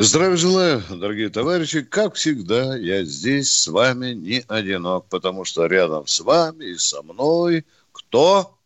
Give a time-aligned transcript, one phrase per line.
[0.00, 1.82] Здравия желаю, дорогие товарищи.
[1.82, 7.02] Как всегда, я здесь с вами не одинок, потому что рядом с вами и со
[7.02, 8.56] мной кто?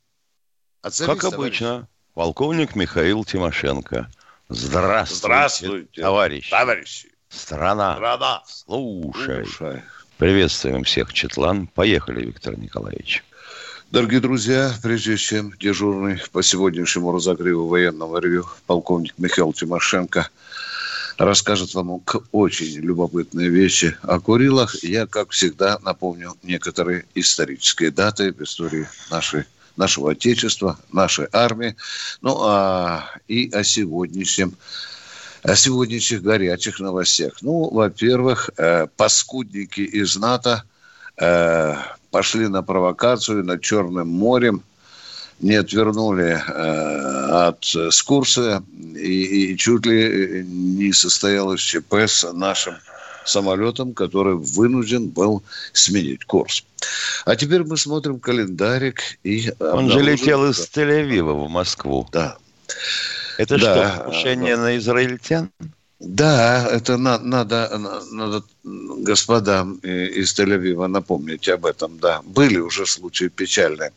[0.83, 1.87] Оценись, как обычно, товарищ.
[2.13, 4.11] полковник Михаил Тимошенко.
[4.51, 6.51] Здравствуйте, Здравствуйте товарищи.
[6.51, 7.09] товарищи.
[7.31, 7.95] Страна.
[7.95, 8.43] Страна.
[8.47, 9.47] Слушай.
[9.47, 9.83] Слушай.
[10.19, 11.67] Приветствуем всех, Четлан.
[11.67, 13.25] Поехали, Виктор Николаевич.
[13.91, 20.29] Дорогие друзья, прежде чем дежурный по сегодняшнему разогреву военного ревю полковник Михаил Тимошенко
[21.19, 22.03] расскажет вам
[22.33, 29.45] очень любопытные вещи о Курилах, я, как всегда, напомню некоторые исторические даты в истории нашей
[29.77, 31.77] нашего Отечества, нашей армии,
[32.21, 34.55] ну а и о сегодняшнем
[35.43, 37.43] о сегодняшних горячих новостях.
[37.43, 40.63] Ну, во-первых, э, паскудники из НАТО
[41.17, 41.75] э,
[42.13, 44.63] пошли на провокацию над Черным морем,
[45.43, 48.63] не отвернули э, от с курса
[48.95, 52.75] и, и чуть ли не состоялось ЧП с нашим
[53.25, 56.65] самолетом, который вынужден был сменить курс.
[57.25, 59.53] А теперь мы смотрим календарик и...
[59.61, 62.09] Он же летел из Тель-Авива в Москву.
[62.13, 62.37] Да.
[63.39, 63.91] Это да.
[63.91, 65.51] что, покушение на израильтян?
[66.05, 67.79] Да, это на, надо,
[68.11, 72.23] надо господам из Тель-Авива напомнить об этом, да.
[72.25, 73.93] Были уже случаи печальные.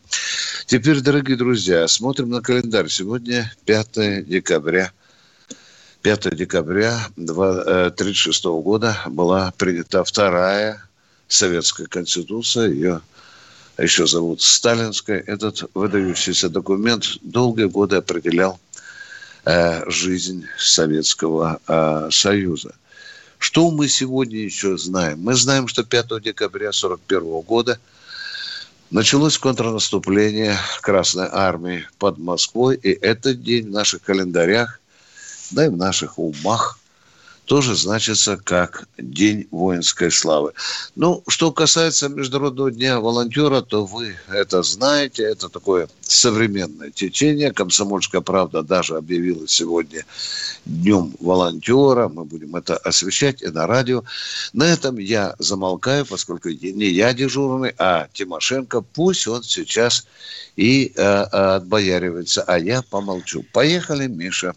[0.68, 2.90] Теперь, дорогие друзья, смотрим на календарь.
[2.90, 4.92] Сегодня 5 декабря.
[6.04, 10.88] 5 декабря 1936 э, года была принята вторая
[11.28, 12.70] советская конституция.
[12.70, 13.02] Ее
[13.80, 15.24] еще зовут Сталинская.
[15.26, 18.75] Этот выдающийся документ долгие годы определял Э,
[19.88, 22.74] жизнь Советского э, Союза.
[23.38, 25.20] Что мы сегодня еще знаем?
[25.22, 27.80] Мы знаем, что 5 декабря 1941 года
[28.90, 34.80] началось контрнаступление Красной Армии под Москвой, и этот день в наших календарях,
[35.52, 36.80] да и в наших умах–
[37.46, 40.54] тоже значится как День воинской славы.
[40.96, 45.24] Ну, что касается Международного дня волонтера, то вы это знаете.
[45.24, 47.52] Это такое современное течение.
[47.52, 50.06] Комсомольская правда даже объявила сегодня
[50.66, 52.10] Днем волонтера.
[52.10, 54.04] Мы будем это освещать и на радио.
[54.54, 58.82] На этом я замолкаю, поскольку не я дежурный, а Тимошенко.
[58.82, 60.06] Пусть он сейчас
[60.56, 63.44] и э, отбояривается, а я помолчу.
[63.54, 64.56] Поехали, Миша.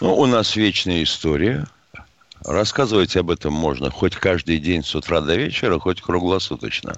[0.00, 1.66] Ну, у нас вечная история.
[2.44, 6.94] Рассказывать об этом можно хоть каждый день с утра до вечера, хоть круглосуточно.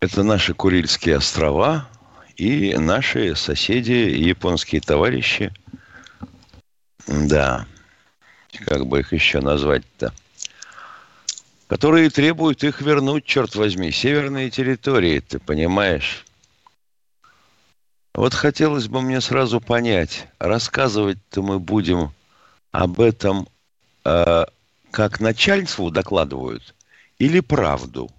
[0.00, 1.88] Это наши Курильские острова
[2.36, 5.52] и наши соседи, японские товарищи.
[7.06, 7.66] Да,
[8.66, 10.12] как бы их еще назвать-то?
[11.66, 16.26] Которые требуют их вернуть, черт возьми, северные территории, ты понимаешь?
[18.18, 22.10] Вот хотелось бы мне сразу понять, рассказывать-то мы будем
[22.72, 23.46] об этом,
[24.04, 24.44] э,
[24.90, 26.74] как начальству докладывают,
[27.20, 28.10] или правду?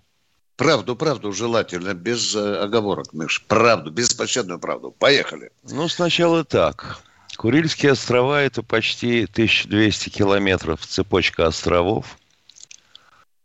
[0.56, 3.44] Правду, правду желательно, без э, оговорок, Миш.
[3.46, 4.96] Правду, беспощадную правду.
[4.98, 5.52] Поехали.
[5.64, 7.02] Ну, сначала так.
[7.36, 12.18] Курильские острова– это почти 1200 километров цепочка островов.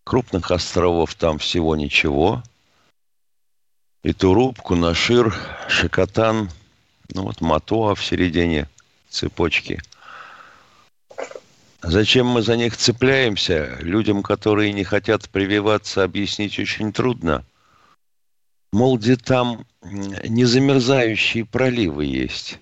[0.04, 2.44] Крупных островов там всего ничего–
[4.04, 5.34] и Туруп, Кунашир,
[5.66, 6.50] Шикотан,
[7.12, 8.69] ну вот Матуа в середине
[9.09, 9.81] цепочки.
[11.82, 13.78] Зачем мы за них цепляемся?
[13.81, 17.44] Людям, которые не хотят прививаться, объяснить очень трудно.
[18.72, 22.59] Мол, где там незамерзающие проливы есть.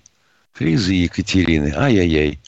[0.53, 2.39] Фризы Екатерины, ай-яй-яй.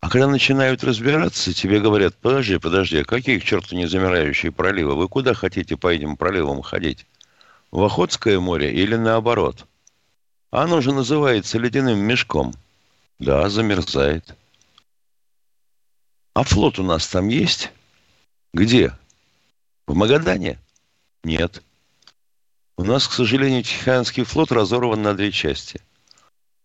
[0.00, 4.96] А когда начинают разбираться, тебе говорят, подожди, подожди, а какие к черту незамирающие проливы?
[4.96, 7.06] Вы куда хотите по этим проливам ходить?
[7.70, 9.66] В Охотское море или наоборот.
[10.50, 12.54] Оно же называется ледяным мешком.
[13.18, 14.36] Да, замерзает.
[16.34, 17.70] А флот у нас там есть?
[18.52, 18.92] Где?
[19.86, 20.58] В Магадане?
[21.22, 21.62] Нет.
[22.76, 25.80] У нас, к сожалению, Тихоокеанский флот разорван на две части.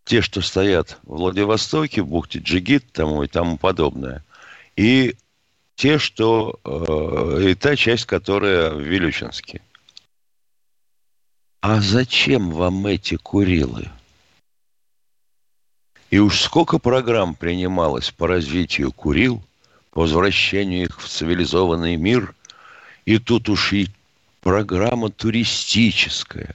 [0.06, 4.24] Те, что стоят в Владивостоке, в бухте Джигит тому и тому подобное.
[4.76, 5.16] И
[5.76, 6.60] те, что...
[6.64, 9.62] Э, и та часть, которая в Вилючинске.
[11.68, 13.90] А зачем вам эти Курилы?
[16.12, 19.42] И уж сколько программ принималось по развитию Курил,
[19.90, 22.36] по возвращению их в цивилизованный мир.
[23.06, 23.88] И тут уж и
[24.42, 26.54] программа туристическая,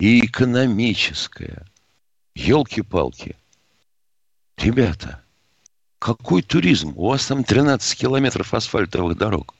[0.00, 1.64] и экономическая.
[2.34, 3.36] Елки-палки.
[4.56, 5.22] Ребята,
[6.00, 6.94] какой туризм?
[6.96, 9.54] У вас там 13 километров асфальтовых дорог.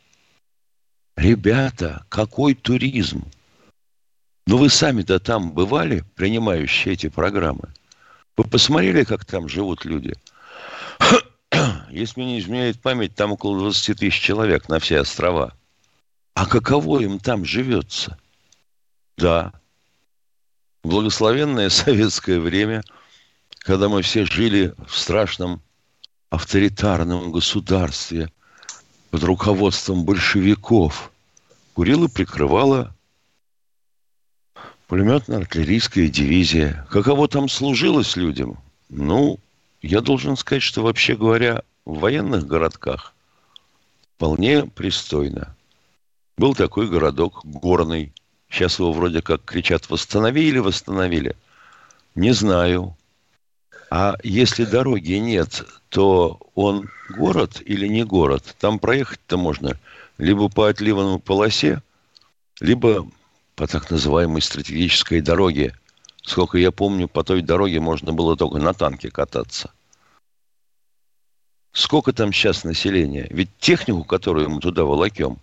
[1.16, 3.24] Ребята, какой туризм?
[4.48, 7.68] Ну вы сами-то там бывали, принимающие эти программы?
[8.34, 10.14] Вы посмотрели, как там живут люди?
[11.90, 15.52] Если мне не изменяет память, там около 20 тысяч человек на все острова.
[16.32, 18.16] А каково им там живется?
[19.18, 19.52] Да.
[20.82, 22.82] Благословенное советское время,
[23.58, 25.60] когда мы все жили в страшном
[26.30, 28.32] авторитарном государстве
[29.10, 31.12] под руководством большевиков,
[31.74, 32.94] курила и прикрывала
[34.88, 36.86] пулеметно-артиллерийская дивизия.
[36.90, 38.58] Каково там служилось людям?
[38.88, 39.38] Ну,
[39.82, 43.14] я должен сказать, что вообще говоря, в военных городках
[44.16, 45.54] вполне пристойно.
[46.36, 48.12] Был такой городок Горный.
[48.50, 51.36] Сейчас его вроде как кричат «восстановили, восстановили».
[52.14, 52.96] Не знаю.
[53.90, 58.56] А если дороги нет, то он город или не город?
[58.58, 59.78] Там проехать-то можно
[60.16, 61.82] либо по отливанной полосе,
[62.60, 63.06] либо
[63.58, 65.74] по так называемой стратегической дороге.
[66.22, 69.72] Сколько я помню, по той дороге можно было только на танке кататься.
[71.72, 73.26] Сколько там сейчас населения?
[73.30, 75.38] Ведь технику, которую мы туда волокем,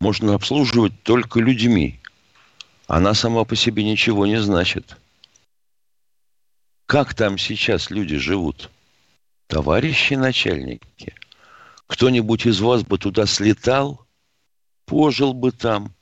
[0.00, 2.00] можно обслуживать только людьми.
[2.88, 4.96] Она сама по себе ничего не значит.
[6.86, 8.68] Как там сейчас люди живут?
[9.46, 11.14] Товарищи начальники,
[11.86, 14.04] кто-нибудь из вас бы туда слетал,
[14.86, 15.94] пожил бы там,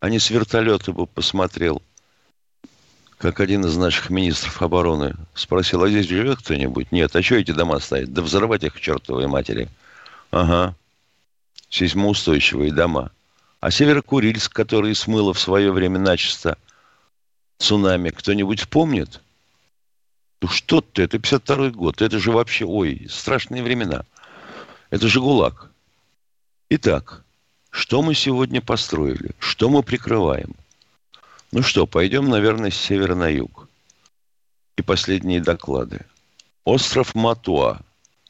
[0.00, 1.82] а не с вертолета бы посмотрел.
[3.18, 6.92] Как один из наших министров обороны спросил, а здесь живет кто-нибудь?
[6.92, 8.12] Нет, а что эти дома стоят?
[8.12, 9.68] Да взорвать их к чертовой матери.
[10.30, 10.76] Ага,
[11.68, 13.10] сейсмоустойчивые дома.
[13.60, 16.56] А Северокурильск, который смыло в свое время начисто
[17.58, 19.20] цунами, кто-нибудь помнит?
[20.40, 24.04] Ну что ты, это 52 год, это же вообще, ой, страшные времена.
[24.90, 25.72] Это же ГУЛАГ.
[26.70, 27.24] Итак,
[27.70, 29.30] что мы сегодня построили?
[29.38, 30.54] Что мы прикрываем?
[31.52, 33.68] Ну что, пойдем, наверное, с севера на юг.
[34.76, 36.00] И последние доклады.
[36.64, 37.80] Остров Матуа.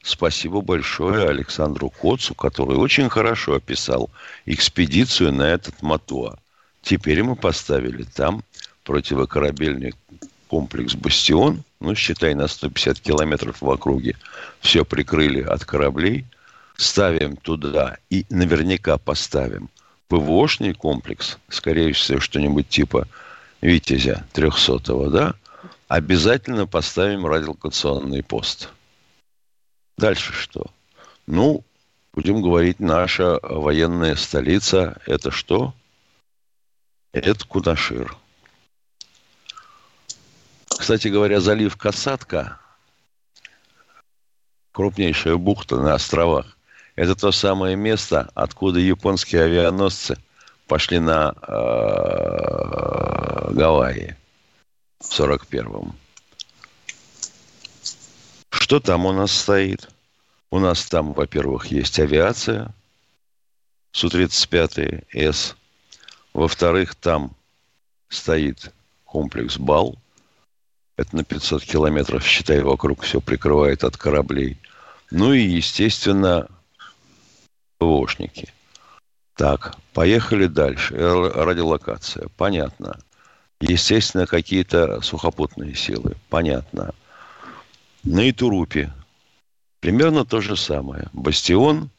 [0.02, 4.11] Спасибо большое Александру Коцу, который очень хорошо описал
[4.46, 6.38] экспедицию на этот Матуа.
[6.82, 8.43] Теперь мы поставили там
[8.85, 9.94] противокорабельный
[10.46, 14.17] комплекс «Бастион», ну, считай, на 150 километров в округе.
[14.61, 16.25] Все прикрыли от кораблей–
[16.79, 19.69] ставим туда и наверняка поставим
[20.07, 23.07] ПВОшный комплекс, скорее всего, что-нибудь типа
[23.61, 25.35] Витязя 300 да,
[25.89, 28.71] обязательно поставим радиолокационный пост.
[29.99, 30.67] Дальше что?
[31.27, 31.65] Ну,
[32.15, 35.75] будем говорить, наша военная столица– это что?
[37.13, 38.17] Это Кунашир.
[40.69, 42.61] Кстати говоря, залив Касатка,
[44.71, 46.58] крупнейшая бухта на островах,
[46.99, 50.19] это то самое место, откуда японские авианосцы
[50.67, 51.53] пошли на э,
[53.53, 54.17] Гавайи
[54.99, 55.95] в 41-м.
[58.50, 59.89] Что там у нас стоит?
[60.50, 62.75] У нас там, во-первых, есть авиация
[63.93, 65.55] Су-35С.
[66.35, 67.31] Во-вторых, там
[68.09, 68.73] стоит
[69.05, 69.97] комплекс БАЛ.
[70.97, 74.59] Это на 500 километров, считай, вокруг все прикрывает от кораблей.
[75.12, 76.49] Ну и, естественно,
[77.78, 78.52] ПВОшники.
[79.35, 80.94] Так, поехали дальше.
[80.97, 82.28] Радиолокация.
[82.37, 82.99] Понятно.
[83.61, 86.16] Естественно, какие-то сухопутные силы.
[86.28, 86.94] Понятно.
[88.04, 88.92] На Итурупе
[89.80, 91.08] примерно то же самое.
[91.12, 91.90] Бастион,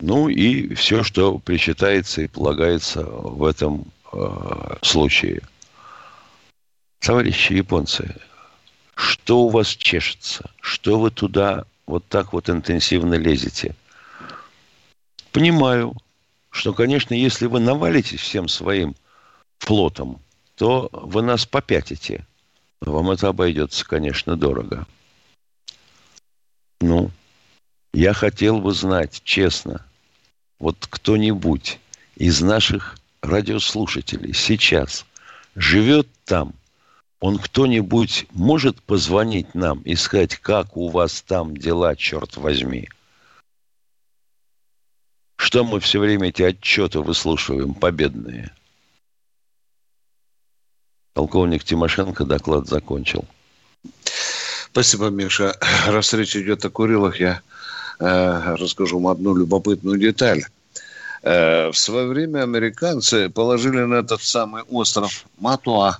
[0.00, 5.42] ну и все, что причитается и полагается в этом э, случае.
[7.00, 8.16] Товарищи японцы,
[8.94, 10.50] что у вас чешется?
[10.60, 13.74] Что вы туда вот так вот интенсивно лезете?
[15.34, 15.96] Понимаю,
[16.50, 18.94] что, конечно, если вы навалитесь всем своим
[19.58, 20.22] флотом,
[20.54, 22.24] то вы нас попятите.
[22.80, 24.86] Вам это обойдется, конечно, дорого.
[26.80, 27.10] Ну,
[27.92, 29.84] я хотел бы знать, честно,
[30.60, 31.80] вот кто-нибудь
[32.14, 35.04] из наших радиослушателей сейчас
[35.56, 36.54] живет там,
[37.18, 42.88] он кто-нибудь может позвонить нам и сказать, как у вас там дела, черт возьми–
[45.44, 48.50] что мы все время эти отчеты выслушиваем, победные?
[51.12, 53.26] Полковник Тимошенко доклад закончил.
[54.72, 55.54] Спасибо, Миша.
[55.86, 57.42] Раз речь идет о Курилах, я
[58.00, 60.44] э, расскажу вам одну любопытную деталь.
[61.22, 65.98] Э, в свое время американцы положили на этот самый остров Матуа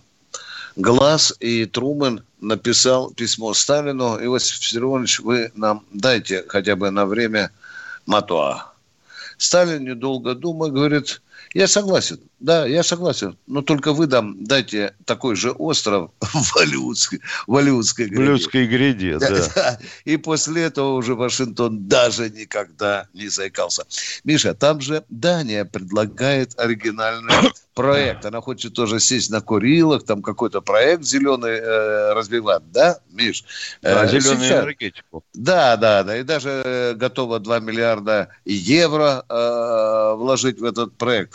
[0.74, 7.50] глаз, и Трумэн написал письмо Сталину, Иосиф Виссарионович, вы нам дайте хотя бы на время
[8.06, 8.73] Матуа.
[9.36, 11.22] Сталин, недолго думая, говорит,
[11.54, 13.38] я согласен, да, я согласен.
[13.46, 18.22] Но только вы там дайте такой же остров в Алиутской, в Алиутской гряде.
[18.22, 19.48] В Алиутской гряде, да, да.
[19.54, 19.78] да.
[20.04, 23.84] И после этого уже Вашингтон даже никогда не заикался.
[24.24, 27.32] Миша, там же Дания предлагает оригинальный
[27.74, 28.24] проект.
[28.24, 33.44] Она хочет тоже сесть на Курилах, там какой-то проект зеленый э, развивать, да, Миш?
[33.82, 34.64] Да, э, зеленую сейчас...
[34.64, 35.24] энергетику.
[35.34, 36.18] Да, да, да.
[36.18, 41.33] И даже готова 2 миллиарда евро э, вложить в этот проект.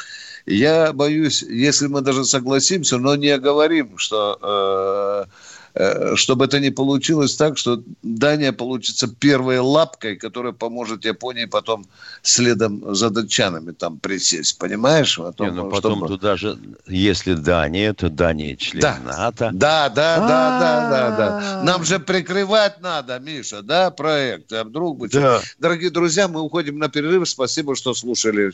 [0.49, 5.27] Я боюсь, если мы даже согласимся, но не оговорим, что
[5.75, 11.45] э, э, чтобы это не получилось так, что Дания получится первой лапкой, которая поможет Японии
[11.45, 11.85] потом
[12.23, 14.57] следом за датчанами там присесть.
[14.57, 15.19] Понимаешь?
[15.19, 16.07] О том, не, ну потом чтобы...
[16.07, 18.97] туда же, если Дания, то Дания член да.
[19.05, 19.51] НАТО.
[19.53, 21.63] Да, да, да, да, да, да.
[21.63, 24.51] Нам же прикрывать надо, Миша, да, проект.
[24.51, 25.09] А вдруг бы...
[25.09, 25.41] Да.
[25.59, 27.29] Дорогие друзья, мы уходим на перерыв.
[27.29, 28.53] Спасибо, что слушали.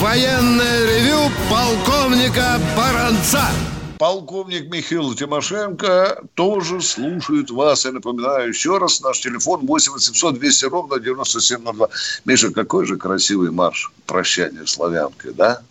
[0.00, 3.44] Военное ревю полковника Баранца.
[3.98, 7.84] Полковник Михаил Тимошенко тоже слушает вас.
[7.84, 11.88] Я напоминаю еще раз, наш телефон 8 800 200 ровно 9702.
[12.24, 15.62] Миша, какой же красивый марш прощания славянкой, да?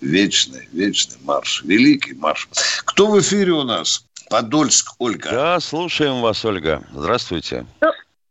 [0.00, 2.48] Вечный, вечный марш, великий марш.
[2.86, 4.04] Кто в эфире у нас?
[4.30, 5.30] Подольск, Ольга.
[5.30, 6.82] Да, слушаем вас, Ольга.
[6.92, 7.66] Здравствуйте.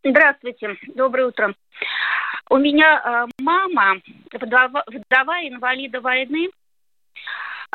[0.02, 1.54] Здравствуйте, доброе утро.
[2.50, 4.00] У меня э, мама,
[4.32, 6.48] вдова, вдова инвалида войны.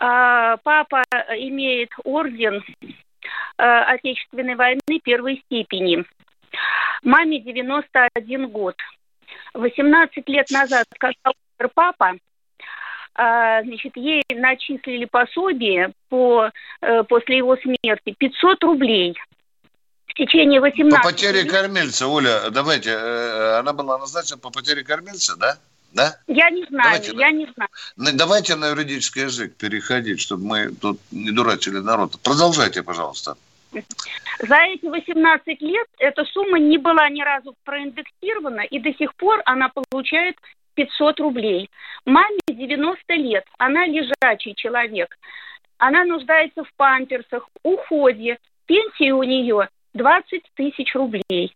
[0.01, 1.03] Э, папа
[1.37, 2.93] имеет орден э,
[3.57, 6.03] Отечественной войны первой степени.
[7.03, 8.75] Маме 91 год.
[9.53, 11.33] 18 лет назад, сказал
[11.75, 16.49] папа, э, значит, ей начислили пособие по,
[17.07, 19.15] после его смерти 500 рублей–
[20.13, 24.83] в течение 18 По потере кормильца, Оля, давайте, э, э, она была назначена по потере
[24.83, 25.57] кормильца, да?
[25.91, 26.15] Да?
[26.27, 27.69] Я не знаю, давайте, я не знаю.
[28.15, 32.19] Давайте на юридический язык переходить, чтобы мы тут не дурачили народ.
[32.23, 33.37] Продолжайте, пожалуйста.
[34.39, 39.41] За эти 18 лет эта сумма не была ни разу проиндексирована, и до сих пор
[39.45, 40.35] она получает
[40.75, 41.69] 500 рублей.
[42.05, 45.15] Маме 90 лет, она лежачий человек.
[45.77, 48.37] Она нуждается в памперсах, уходе.
[48.65, 51.53] Пенсия у нее 20 тысяч рублей.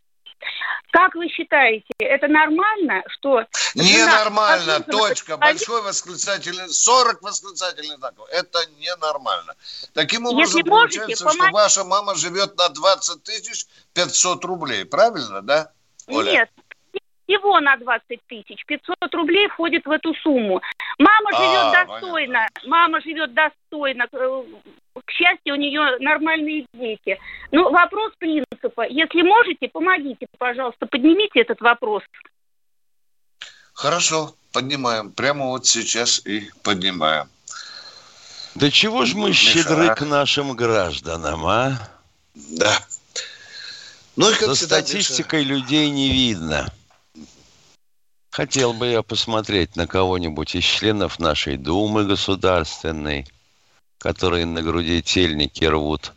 [0.92, 3.44] Как вы считаете, это нормально, что...
[3.76, 8.28] Ненормально, точка, большой восклицательный, 40 восклицательных знаков.
[8.32, 9.56] Это ненормально.
[9.94, 11.54] Таким образом, Если получается, можете, что помог...
[11.54, 15.72] ваша мама живет на 20 тысяч 500 рублей, правильно, да?
[16.08, 16.32] Оля?
[16.32, 16.50] Нет,
[17.28, 18.66] всего на 20 тысяч.
[18.66, 20.62] 500 рублей входит в эту сумму.
[20.98, 22.48] Мама живет а, достойно.
[22.48, 22.70] Понятно.
[22.70, 24.08] Мама живет достойно.
[25.06, 27.20] К счастью, у нее нормальные дети.
[27.52, 28.86] Ну, вопрос принципа.
[28.88, 32.04] Если можете, помогите, пожалуйста, поднимите этот вопрос.
[33.74, 35.12] Хорошо, поднимаем.
[35.12, 37.30] Прямо вот сейчас и поднимаем.
[38.56, 41.90] Да чего ж мы Миша, щедры к нашим гражданам, а?
[42.34, 42.76] Да.
[44.16, 45.54] Ну, и как За всегда, статистикой Миша...
[45.54, 46.74] людей не видно.
[48.32, 53.28] Хотел бы я посмотреть на кого-нибудь из членов нашей Думы государственной,
[53.98, 56.14] которые на груди тельники рвут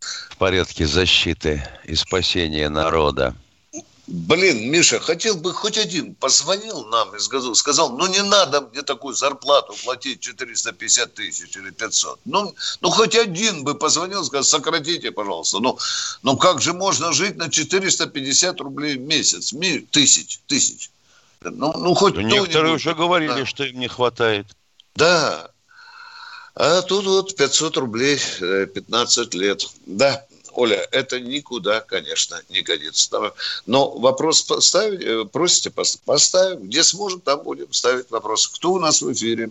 [0.00, 3.34] в порядке защиты и спасения народа.
[4.08, 8.82] Блин, Миша, хотел бы хоть один позвонил нам и сказал, сказал, ну не надо мне
[8.82, 12.20] такую зарплату платить 450 тысяч или 500.
[12.24, 15.60] Ну, ну хоть один бы позвонил, сказал, сократите, пожалуйста.
[15.60, 15.78] Ну,
[16.22, 19.54] ну как же можно жить на 450 рублей в месяц?
[19.92, 20.90] Тысяч, тысяч.
[21.40, 23.46] Ну, ну хоть ну, Некоторые уже говорили, да.
[23.46, 24.46] что им не хватает.
[24.96, 25.51] Да,
[26.54, 29.66] а тут вот 500 рублей, 15 э, лет.
[29.86, 33.32] Да, Оля, это никуда, конечно, не годится.
[33.66, 35.72] Но вопрос поставить, э, просите,
[36.04, 36.68] поставим.
[36.68, 38.46] Где сможем, там будем ставить вопрос.
[38.48, 39.50] Кто у нас в эфире?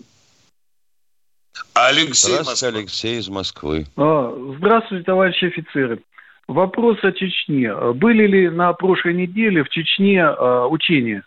[1.73, 3.87] Алексей Здравствуйте, Алексей из Москвы.
[3.97, 6.01] А, здравствуйте, товарищи офицеры.
[6.47, 7.73] Вопрос о Чечне.
[7.93, 11.23] Были ли на прошлой неделе в Чечне а, учения?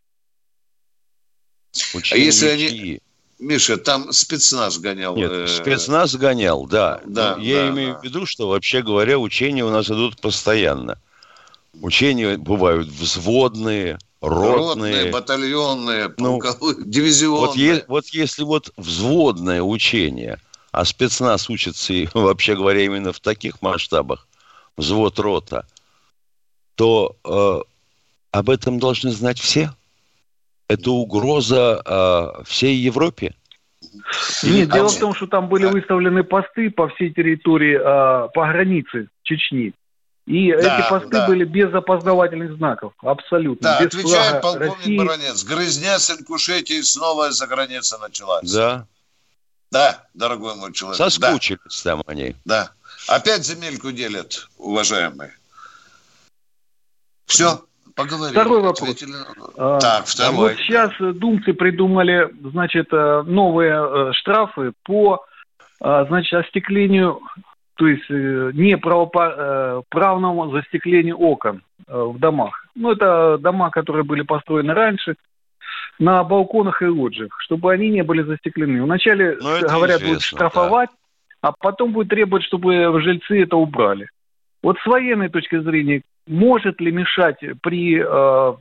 [1.95, 3.00] Учения а если они...
[3.44, 5.14] Миша, там спецназ гонял.
[5.16, 7.00] Нет, э, спецназ гонял, да.
[7.04, 8.00] да я да, имею да.
[8.00, 10.98] в виду, что вообще говоря, учения у нас идут постоянно.
[11.80, 14.54] Учения бывают взводные, ротные.
[14.54, 17.46] Ротные, батальонные, полковые, ну, дивизионные.
[17.46, 20.38] Вот, е- вот если вот взводное учение,
[20.72, 24.26] а спецназ учится, и, вообще говоря, именно в таких масштабах,
[24.76, 25.66] взвод рота,
[26.76, 27.60] то э,
[28.30, 29.70] об этом должны знать все.
[30.68, 33.35] Это угроза э, всей Европе.
[34.42, 39.09] Нет, дело в том, что там были выставлены посты по всей территории, э, по границе
[39.23, 39.75] Чечни.
[40.26, 41.26] И да, эти посты да.
[41.26, 43.62] были без опознавательных знаков, абсолютно.
[43.62, 44.99] Да, без отвечает полковник России.
[44.99, 45.44] Баранец.
[45.44, 48.50] Грызня с Ингушетии снова из-за границы началась.
[48.50, 48.87] Да.
[49.71, 50.97] Да, дорогой мой человек.
[50.97, 51.90] Соскучились да.
[51.90, 52.37] там они.
[52.44, 52.71] Да.
[53.06, 55.35] Опять земельку делят, уважаемые.
[57.26, 58.32] Все, поговорили.
[58.32, 58.82] Второй вопрос.
[58.82, 59.16] Ответили.
[59.56, 60.36] А, так, второй.
[60.36, 65.24] Вот сейчас думцы придумали, значит, э, новые э, штрафы по,
[65.80, 67.20] э, значит, остеклению,
[67.76, 72.66] то есть не правному застеклению окон в домах.
[72.76, 75.16] Ну, это дома, которые были построены раньше,
[75.98, 78.82] на балконах и лоджиях, чтобы они не были застеклены.
[78.82, 80.90] Вначале, ну, говорят, будут штрафовать,
[81.42, 81.48] да.
[81.48, 84.08] а потом будет требовать, чтобы жильцы это убрали.
[84.62, 88.57] Вот с военной точки зрения, может ли мешать при э,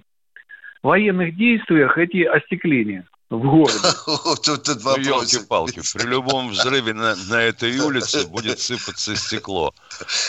[0.82, 3.05] военных действиях эти остекления?
[3.29, 3.79] в городе.
[4.25, 9.74] Вот этот ну, елки-палки, при любом взрыве на, на этой улице будет сыпаться стекло.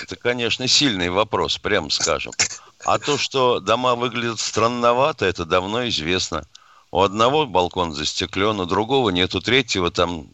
[0.03, 2.33] Это, конечно, сильный вопрос, прям скажем.
[2.85, 6.47] А то, что дома выглядят странновато, это давно известно.
[6.91, 10.27] У одного балкон застеклен, у другого нет, у третьего там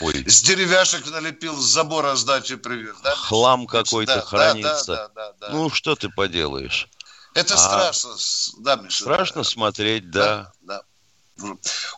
[0.00, 0.24] Ой.
[0.28, 2.96] С деревяшек налепил, с забора сдачи привез.
[3.02, 3.14] Да?
[3.14, 4.86] Хлам какой-то да, хранится.
[4.86, 6.88] Да, да, да, да, ну, что ты поделаешь?
[7.34, 8.10] Это а страшно,
[8.58, 9.02] да, Миша?
[9.02, 9.48] Страшно да.
[9.48, 10.52] смотреть, да.
[10.62, 10.82] да.
[10.82, 10.82] да.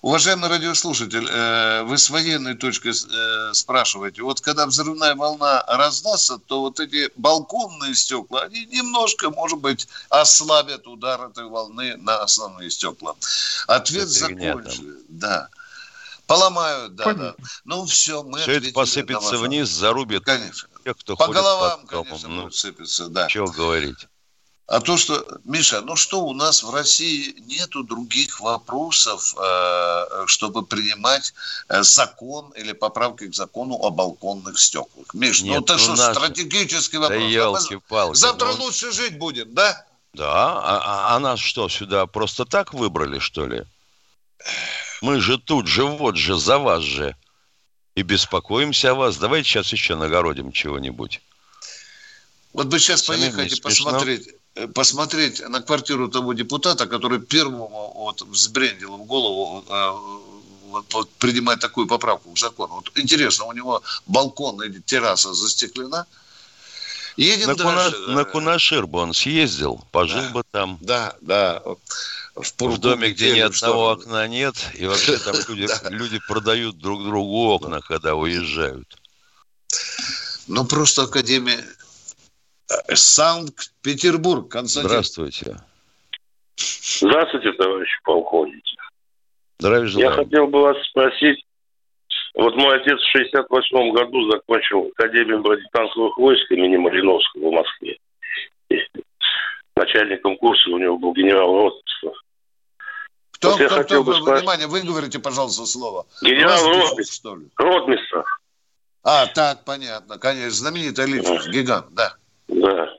[0.02, 6.61] Уважаемый радиослушатель, э, вы с военной точки э, спрашиваете, вот когда взрывная волна раздастся, то
[6.61, 13.14] вот эти балконные стекла, они немножко, может быть, ослабят удар этой волны на основные стекла.
[13.67, 14.97] Ответ закончили.
[15.08, 15.49] Да.
[16.30, 17.34] Поломают, да, Понятно.
[17.36, 17.49] да.
[17.64, 20.69] Ну все, мы Все это посыпется вниз, зарубит конечно.
[20.84, 22.04] тех, кто По ходит головам, под домом.
[22.04, 23.26] конечно, ну, будет да.
[23.26, 24.06] Чего говорить?
[24.69, 30.64] А то, что, Миша, ну что у нас в России нету других вопросов, э, чтобы
[30.64, 31.34] принимать
[31.69, 35.12] э, закон или поправки к закону о балконных стеклах.
[35.12, 36.16] Миш, ну Нет, ну это что, нас...
[36.16, 37.19] стратегический вопрос.
[37.19, 38.16] Да елки-палки.
[38.16, 38.66] Завтра ну...
[38.66, 39.84] лучше жить будем, да?
[40.12, 43.64] Да, а, а, а нас что, сюда просто так выбрали, что ли?
[45.00, 47.17] Мы же тут же, вот же, за вас же.
[47.95, 49.17] И беспокоимся о вас.
[49.17, 51.21] Давайте сейчас еще нагородим чего-нибудь.
[52.52, 57.93] Вот бы сейчас Сами поехать и посмотреть, э, посмотреть на квартиру того депутата, который первому
[57.97, 59.91] вот взбрендил в голову э,
[60.71, 62.75] вот, вот, принимать такую поправку к закону.
[62.75, 66.06] Вот интересно, у него балкон или терраса застеклена?
[67.17, 67.93] Едем на, дальше.
[67.93, 70.78] Куна, на Кунашир бы он съездил, пожил да, бы там.
[70.80, 71.63] Да, да
[72.34, 77.04] в, в доме, где ни одного окна нет, и вообще там люди, люди продают друг
[77.04, 78.86] другу окна, когда уезжают.
[80.49, 81.60] Ну, просто Академия
[82.69, 84.90] э, Санкт-Петербург, Константин.
[84.90, 85.56] Здравствуйте.
[86.56, 88.76] Здравствуйте, товарищи полковники.
[89.58, 90.10] Здравия желаю.
[90.10, 91.45] Я хотел бы вас спросить,
[92.34, 97.99] вот мой отец в 68 году закончил Академию бронетанковых войск имени Малиновского в Москве.
[99.80, 102.14] Начальником курса у него был генерал Ротмистров.
[103.30, 104.43] Кто, вот кто, кто, кто спросить...
[104.43, 106.04] внимание, вы говорите, пожалуйста, слово.
[106.21, 106.58] Генерал?
[107.56, 108.26] Ротмистров.
[109.02, 111.50] А, так, понятно, конечно, знаменитая личность, да.
[111.50, 112.14] гигант, да.
[112.49, 112.90] Да.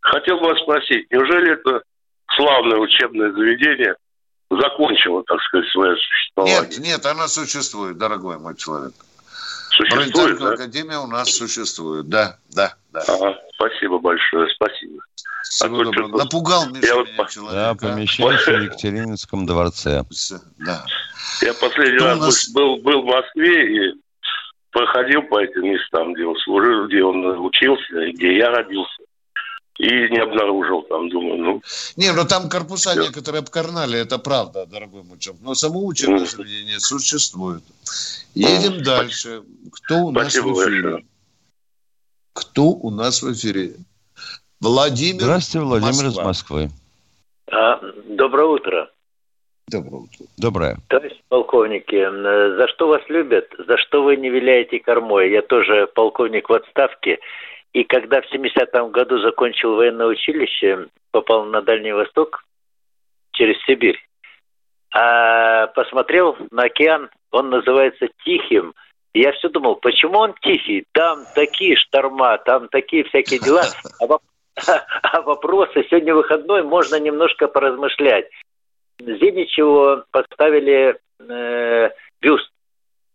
[0.00, 1.82] Хотел бы вас спросить, неужели это
[2.34, 3.94] славное учебное заведение
[4.48, 6.60] закончило, так сказать, свое существование?
[6.62, 8.94] Нет, нет, она существует, дорогой мой человек.
[9.76, 10.48] Существует, да?
[10.52, 13.02] Академия у нас существует, да, да, да.
[13.08, 15.02] Ага, спасибо большое, спасибо.
[15.42, 16.18] Всего а доброго.
[16.18, 17.52] Напугал Миша я меня человек.
[17.52, 20.02] Да, помещается в Екатерининском дворце.
[20.58, 20.84] Да.
[21.42, 22.48] Я последний Кто раз нас...
[22.50, 23.94] был, был в Москве и
[24.70, 29.02] проходил по этим местам, где он служил, где он учился, где я родился.
[29.78, 31.62] И не обнаружил там, думаю, ну...
[31.96, 33.02] Не, ну там корпуса все.
[33.02, 35.42] некоторые обкарнали, это правда, дорогой человек.
[35.44, 36.36] Но само учебное mm.
[36.36, 37.62] заведение существует.
[38.34, 39.42] Едем дальше.
[39.72, 40.82] Кто у нас Спасибо в эфире?
[40.82, 41.06] Большое.
[42.32, 43.74] Кто у нас в эфире?
[44.60, 45.22] Владимир.
[45.22, 46.22] Здравствуйте, Владимир Москва.
[46.22, 46.70] из Москвы.
[47.50, 48.90] А, доброе утро.
[49.68, 50.26] Доброе утро.
[50.36, 50.76] Доброе.
[50.88, 55.30] Товарищ полковники, за что вас любят, за что вы не виляете кормой?
[55.30, 57.18] Я тоже полковник в отставке.
[57.76, 62.42] И когда в 70-м году закончил военное училище, попал на Дальний Восток
[63.32, 64.02] через Сибирь,
[64.94, 68.72] а посмотрел на океан, он называется «Тихим».
[69.12, 70.86] Я все думал, почему он тихий?
[70.92, 73.64] Там такие шторма, там такие всякие дела.
[74.00, 78.30] А, а вопросы сегодня выходной, можно немножко поразмышлять.
[78.98, 81.90] Зеничеву поставили э,
[82.22, 82.50] бюст,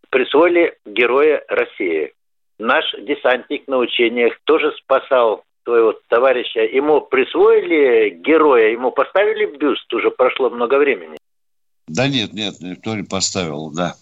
[0.08, 2.14] присвоили Героя России.
[2.62, 6.60] Наш десантник на учениях тоже спасал своего товарища.
[6.60, 11.16] Ему присвоили героя, ему поставили бюст, уже прошло много времени.
[11.88, 13.96] Да нет, нет, никто не поставил, да.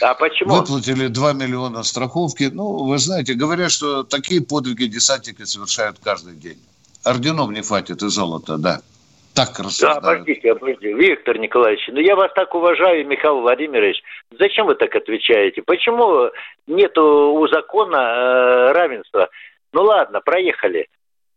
[0.00, 0.54] А почему?
[0.54, 2.44] Выплатили 2 миллиона страховки.
[2.44, 6.58] Ну, вы знаете, говорят, что такие подвиги десантники совершают каждый день.
[7.04, 8.80] Орденов не хватит и золота, да.
[9.34, 10.02] Так рассуждают.
[10.02, 10.92] Да, обождите, обождите.
[10.92, 14.00] Виктор Николаевич, ну я вас так уважаю, Михаил Владимирович.
[14.38, 15.62] Зачем вы так отвечаете?
[15.62, 16.30] Почему
[16.68, 19.28] нету у закона э, равенства?
[19.72, 20.88] Ну ладно, проехали.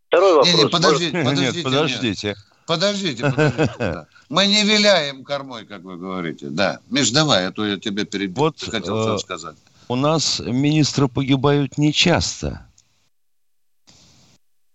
[0.06, 0.54] Второй вопрос.
[0.54, 1.56] Не, не, подождите, подождите.
[1.56, 2.26] Нет, подождите.
[2.28, 2.36] Нет.
[2.66, 4.06] Подождите, подождите.
[4.28, 6.46] Мы не виляем кормой, как вы говорите.
[6.50, 6.80] Да.
[6.90, 8.44] Миш, давай, а то я тебе перебил.
[8.44, 9.56] Вот, хотел что э, сказать.
[9.88, 12.68] У нас министры погибают нечасто.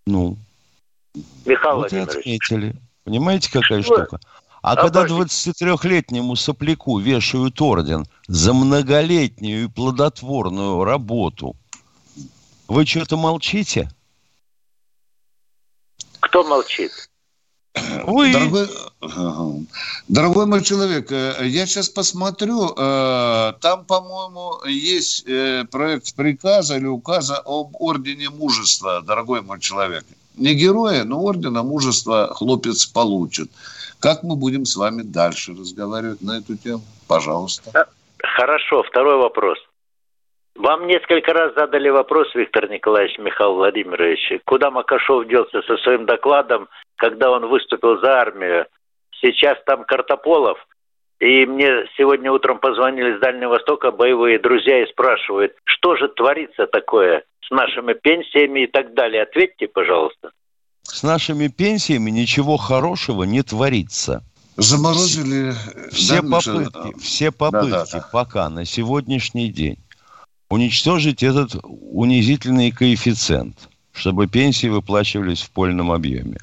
[0.05, 0.37] Ну.
[1.45, 2.17] Михаил вот Владимирович.
[2.17, 2.75] отметили.
[3.03, 3.95] Понимаете, какая что?
[3.95, 4.19] штука?
[4.61, 4.93] А Обожди.
[4.93, 11.57] когда 23-летнему сопляку вешают орден за многолетнюю и плодотворную работу,
[12.69, 13.89] вы что-то молчите?
[16.21, 17.09] Кто молчит?
[18.05, 18.31] Вы...
[18.31, 18.69] Дорогой,
[20.07, 26.85] дорогой мой человек, э, я сейчас посмотрю, э, там, по-моему, есть э, проект приказа или
[26.85, 30.05] указа об ордене мужества, дорогой мой человек.
[30.37, 33.49] Не героя, но ордена мужества хлопец получит.
[33.99, 36.81] Как мы будем с вами дальше разговаривать на эту тему?
[37.07, 37.87] Пожалуйста.
[38.17, 39.57] Хорошо, второй вопрос.
[40.55, 46.67] Вам несколько раз задали вопрос, Виктор Николаевич Михаил Владимирович, куда Макашов делся со своим докладом,
[46.97, 48.67] когда он выступил за армию.
[49.19, 50.57] Сейчас там Картополов,
[51.19, 56.67] и мне сегодня утром позвонили с Дальнего Востока боевые друзья и спрашивают, что же творится
[56.67, 59.23] такое с нашими пенсиями и так далее.
[59.23, 60.31] Ответьте, пожалуйста.
[60.83, 64.23] С нашими пенсиями ничего хорошего не творится.
[64.57, 65.53] Заморозили...
[65.91, 68.09] Все да, попытки, все попытки да, да, да.
[68.11, 69.79] пока на сегодняшний день
[70.49, 76.37] уничтожить этот унизительный коэффициент, чтобы пенсии выплачивались в польном объеме.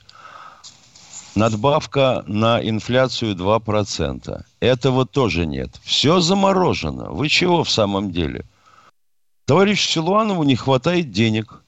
[1.34, 4.42] Надбавка на инфляцию 2%.
[4.60, 5.70] Этого тоже нет.
[5.82, 7.10] Все заморожено.
[7.10, 8.44] Вы чего в самом деле?
[9.46, 11.62] Товарищу Силуанову не хватает денег.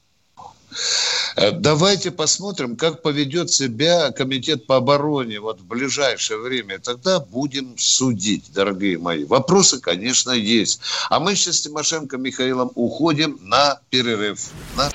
[1.37, 6.79] Э, давайте посмотрим, как поведет себя Комитет по обороне вот в ближайшее время.
[6.79, 9.25] Тогда будем судить, дорогие мои.
[9.25, 10.81] Вопросы, конечно, есть.
[11.11, 14.39] А мы сейчас с Тимошенко Михаилом уходим на перерыв.
[14.77, 14.91] На...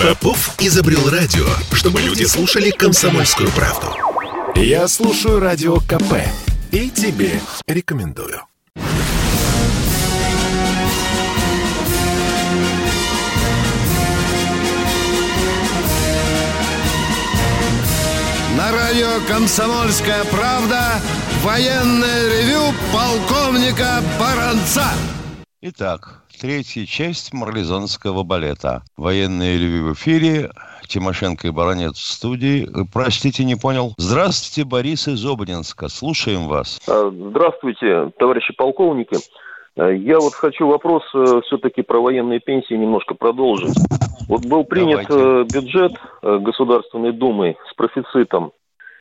[0.00, 3.88] Попов изобрел радио, чтобы люди слушали комсомольскую правду.
[4.54, 6.14] Я слушаю радио КП
[6.70, 8.47] и тебе рекомендую.
[18.68, 21.00] На радио «Комсомольская правда»
[21.42, 24.84] военное ревю полковника Баранца.
[25.62, 28.82] Итак, третья часть марлезонского балета.
[28.98, 30.50] Военное ревю в эфире.
[30.86, 32.68] Тимошенко и Баранец в студии.
[32.92, 33.94] Простите, не понял.
[33.96, 35.88] Здравствуйте, Борис из Обнинска.
[35.88, 36.78] Слушаем вас.
[36.86, 39.16] А, здравствуйте, товарищи полковники.
[39.78, 43.76] А, я вот хочу вопрос э, все-таки про военные пенсии немножко продолжить.
[44.28, 45.14] Вот был принят Давайте.
[45.14, 48.52] Э, бюджет э, Государственной Думы с профицитом,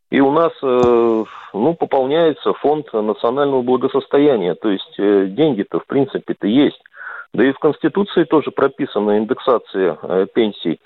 [0.10, 4.56] и у нас ну, пополняется фонд национального благосостояния.
[4.56, 6.82] То есть деньги-то, в принципе-то, есть.
[7.34, 9.98] Да и в Конституции тоже прописана индексация
[10.34, 10.80] пенсий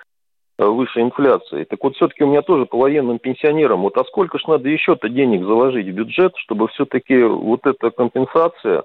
[0.57, 1.65] выше инфляции.
[1.65, 5.07] Так вот, все-таки у меня тоже по военным пенсионерам, вот а сколько ж надо еще-то
[5.07, 8.83] денег заложить в бюджет, чтобы все-таки вот эта компенсация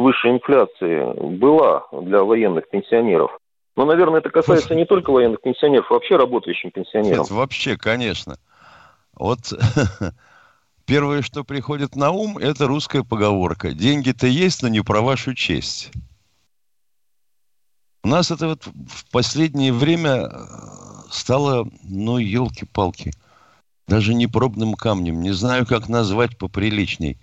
[0.00, 3.30] выше инфляции была для военных пенсионеров.
[3.76, 7.20] Но, наверное, это касается не только военных пенсионеров, а вообще работающим пенсионерам.
[7.20, 8.36] Нет, вообще, конечно.
[9.14, 9.52] Вот
[10.86, 13.72] первое, что приходит на ум, это русская поговорка.
[13.72, 15.92] Деньги-то есть, но не про вашу честь.
[18.02, 20.28] У нас это вот в последнее время э,
[21.10, 23.12] стало, ну, елки-палки,
[23.86, 25.20] даже не пробным камнем.
[25.20, 27.18] Не знаю, как назвать поприличней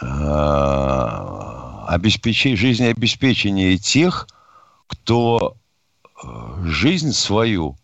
[0.00, 1.51] а,
[1.92, 4.26] обеспечение, жизнеобеспечение тех,
[4.86, 5.56] кто
[6.24, 7.76] э, жизнь свою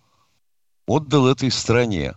[0.86, 2.14] отдал этой стране,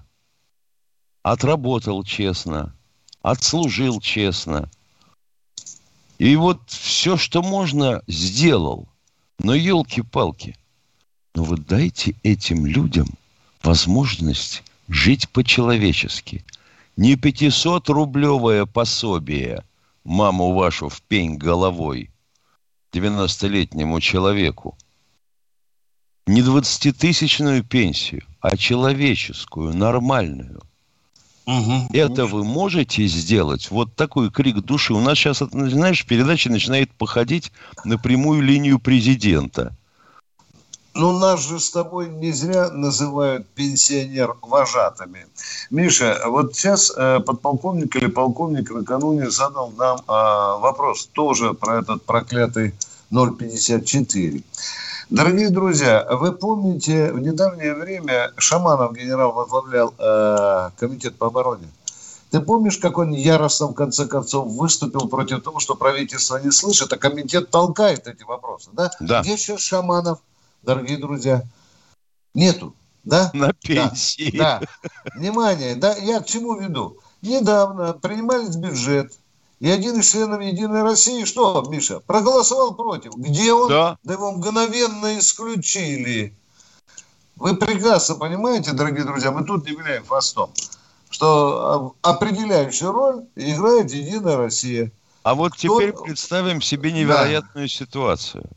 [1.22, 2.74] отработал честно,
[3.22, 4.70] отслужил честно.
[6.18, 8.88] И вот все, что можно, сделал.
[9.40, 10.56] Но елки-палки,
[11.36, 13.08] ну вот дайте этим людям
[13.64, 16.46] возможность жить по-человечески.
[16.96, 19.66] Не 500-рублевое пособие–
[20.04, 22.12] маму вашу в пень головой
[22.94, 24.78] 90-летнему человеку
[26.28, 30.62] не 20-тысячную пенсию, а человеческую, нормальную.
[31.46, 31.88] Угу.
[31.94, 33.72] Это вы можете сделать?
[33.72, 34.94] Вот такой крик души.
[34.94, 37.52] У нас сейчас, знаешь, передача начинает походить
[37.84, 39.76] на прямую линию президента.
[40.94, 45.26] Ну, нас же с тобой не зря называют пенсионер вожатыми.
[45.70, 52.04] Миша, вот сейчас э, подполковник или полковник накануне задал нам э, вопрос тоже про этот
[52.04, 52.74] проклятый
[53.10, 54.44] 054.
[55.10, 61.68] Дорогие друзья, вы помните, в недавнее время Шаманов генерал возглавлял э, комитет по обороне.
[62.32, 66.92] Ты помнишь, как он яростно, в конце концов, выступил против того, что правительство не слышит,
[66.94, 68.90] а комитет толкает эти вопросы, да?
[69.02, 69.22] Да.
[69.22, 70.20] Где сейчас Шаманов,
[70.62, 71.44] дорогие друзья?
[72.34, 73.32] Нету, да?
[73.34, 74.38] На пенсии.
[74.38, 74.90] Да, да.
[75.16, 76.98] Внимание, да, я к чему веду?
[77.22, 79.14] Недавно принимались бюджет,
[79.60, 83.14] и один из членов Единой России, что, Миша, проголосовал против.
[83.16, 83.70] Где он?
[83.70, 83.98] Да.
[84.04, 86.34] Да его мгновенно исключили.
[87.36, 90.52] Вы прекрасно понимаете, дорогие друзья, мы тут не виляем фастом,
[91.10, 94.92] что определяющую роль играет Единая Россия.
[95.24, 95.80] А вот Кто...
[95.80, 97.74] теперь представим себе невероятную да.
[97.74, 98.50] ситуацию.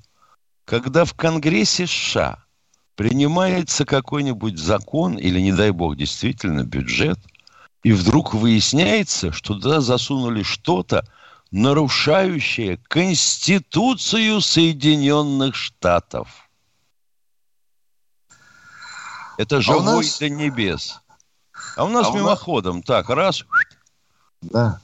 [0.64, 2.44] Когда в Конгрессе США
[2.96, 7.18] принимается какой-нибудь закон или, не дай бог, действительно бюджет–
[7.84, 11.06] и вдруг выясняется, что туда засунули что-то,
[11.50, 16.48] нарушающее Конституцию Соединенных Штатов.
[19.36, 20.18] Это же а нас...
[20.18, 21.00] до небес.
[21.76, 22.86] А у нас а мимоходом, нас...
[22.86, 23.44] так, раз.
[24.40, 24.80] Да.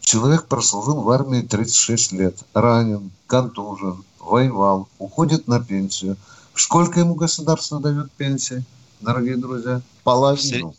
[0.00, 6.16] Человек прослужил в армии 36 лет, ранен, контужен, воевал, уходит на пенсию.
[6.54, 8.64] Сколько ему государство дает пенсии,
[9.00, 9.80] дорогие друзья?
[10.04, 10.74] Половину.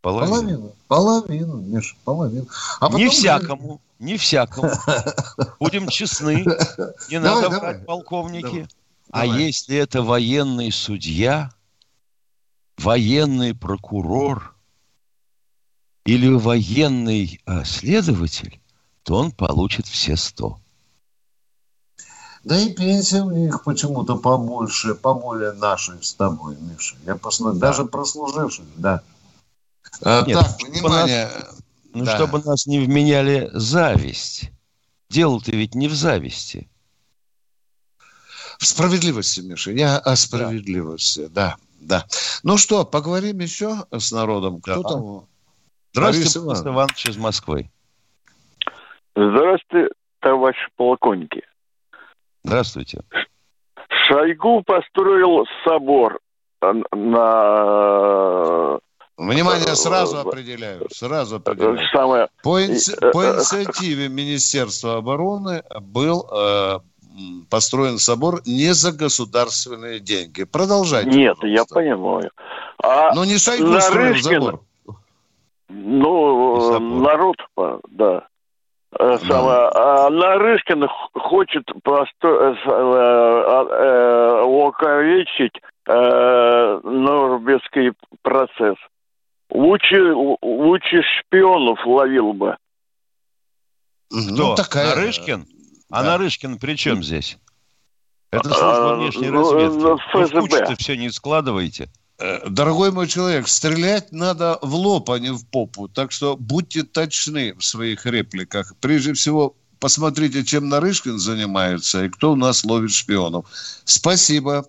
[0.00, 0.28] Половину.
[0.28, 2.46] Половину, половину, Миша, половину.
[2.78, 3.00] А потом...
[3.00, 4.70] Не всякому, не всякому.
[5.60, 6.44] Будем честны.
[7.08, 8.68] Не надо брать полковники.
[9.10, 11.50] А если это военный судья,
[12.76, 14.54] военный прокурор
[16.04, 18.60] или военный а, следователь,
[19.04, 20.58] то он получит все сто.
[22.44, 26.96] Да и пенсия у них почему-то побольше, поболее нашей с тобой, Миша.
[27.06, 27.68] Я посмотрю, да.
[27.68, 29.02] даже прослуживших, да.
[30.02, 31.26] А, Нет, так, внимание.
[31.26, 31.62] Нас,
[31.94, 32.16] ну, да.
[32.16, 34.50] чтобы нас не вменяли зависть.
[35.08, 36.68] Дело-то ведь не в зависти.
[38.58, 39.70] В справедливости, Миша.
[39.70, 41.56] Я о справедливости, да.
[41.80, 42.06] да, да.
[42.42, 44.60] Ну что, поговорим еще с народом.
[44.60, 44.88] Кто да.
[44.88, 45.26] там?
[45.92, 46.74] Здравствуйте, Борис Иванович.
[46.74, 47.70] Иванович из Москвы.
[49.16, 49.88] Здравствуйте,
[50.20, 51.42] товарищи полковники.
[52.44, 53.00] Здравствуйте.
[54.06, 56.20] Шойгу построил собор
[56.92, 58.78] на
[59.16, 61.78] Внимание, сразу определяю, сразу определяю.
[61.92, 62.28] Самое...
[62.42, 62.96] По, инци...
[63.12, 66.80] По инициативе Министерства обороны был э,
[67.48, 70.42] построен собор не за государственные деньги.
[70.42, 71.10] Продолжайте.
[71.10, 71.46] Нет, пожалуйста.
[71.46, 72.30] я понимаю.
[72.82, 74.60] А Но не Шойгу строил забор.
[75.68, 77.36] Ну, народ,
[77.88, 78.26] да.
[78.98, 82.52] Э, самое, а Нарышкин хочет просто э,
[84.42, 88.76] увековечить э, э, Норбетский процесс.
[89.50, 92.56] Лучше, лучше шпионов ловил бы.
[94.10, 94.20] Кто?
[94.30, 94.94] Ну, такая...
[94.94, 95.44] Нарышкин?
[95.90, 96.10] А да.
[96.10, 97.38] Нарышкин при чем здесь?
[98.30, 99.82] Это служба а, внешней ну, разведки.
[99.82, 100.66] Ну, ФСБ.
[100.66, 101.88] Вы все не складываете.
[102.24, 105.88] Э, дорогой мой человек, стрелять надо в лоб, а не в попу.
[105.88, 108.72] Так что будьте точны в своих репликах.
[108.80, 113.44] Прежде всего, посмотрите, чем Нарышкин занимается и кто у нас ловит шпионов.
[113.84, 114.64] Спасибо.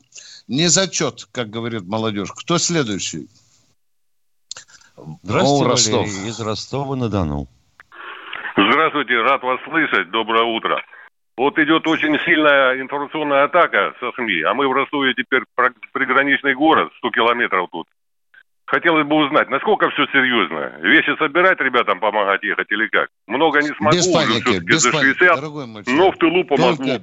[0.49, 2.31] Не зачет, как говорит молодежь.
[2.35, 3.29] Кто следующий?
[5.23, 6.07] Здравствуйте, О, Ростов.
[6.07, 7.47] Валерий, из Ростова-на-Дону.
[8.57, 10.11] Здравствуйте, рад вас слышать.
[10.11, 10.81] Доброе утро.
[11.37, 15.43] Вот идет очень сильная информационная атака со СМИ, а мы в Ростове теперь
[15.91, 17.87] приграничный город, 100 километров тут.
[18.65, 20.79] Хотелось бы узнать, насколько все серьезно?
[20.81, 23.09] Вещи собирать ребятам помогать ехать или как?
[23.27, 26.77] Много не смогу, без паники, уже без за 60, паники, но в тылу помогу.
[26.77, 27.01] Только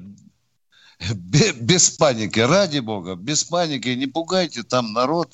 [1.60, 5.28] без паники, ради бога, без паники, не пугайте там народ.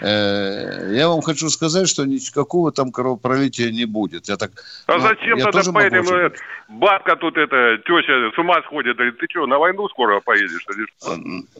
[0.00, 4.28] Э, я вам хочу сказать, что никакого там кровопролития не будет.
[4.28, 4.50] Я так,
[4.86, 6.04] а ну, зачем тогда поедем?
[6.04, 6.34] Могу...
[6.68, 10.66] Бабка тут эта, теща с ума сходит, говорит, ты что, на войну скоро поедешь?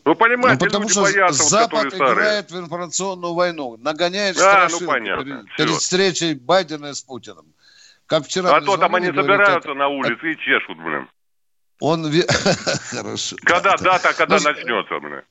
[0.04, 4.68] Вы понимаете, ну, потому люди что боятся, Запад вот, играет в информационную войну, нагоняет а,
[4.70, 5.24] ну, понятно.
[5.24, 7.46] перед, перед встречей Байдена с Путиным.
[8.06, 9.78] Как вчера а то там они говорят, собираются это...
[9.78, 11.08] на улице и чешут, блин.
[11.80, 12.04] Он...
[12.90, 13.36] Хорошо.
[13.42, 15.22] Когда дата, когда ну, начнется, блин?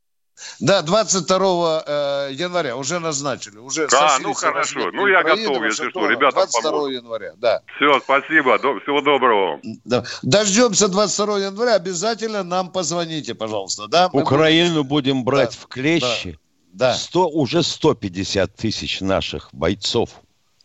[0.59, 3.57] Да, 22 э, января уже назначили.
[3.57, 4.91] Уже да, ну хорошо.
[4.91, 6.93] Ну я готов, если что, ребята 22 помогут.
[6.93, 7.61] января, да.
[7.75, 9.59] Все, спасибо, до, всего доброго.
[9.85, 10.03] Да.
[10.23, 13.87] Дождемся 22 января, обязательно нам позвоните, пожалуйста.
[13.87, 16.39] Да, Украину будем, будем брать да, в клещи.
[16.73, 16.93] Да.
[16.93, 20.09] 100, уже 150 тысяч наших бойцов.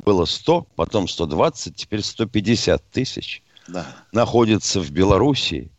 [0.04, 3.42] Было 100, потом 120, теперь 150 тысяч.
[3.68, 3.86] Да.
[4.10, 5.70] Находится в Белоруссии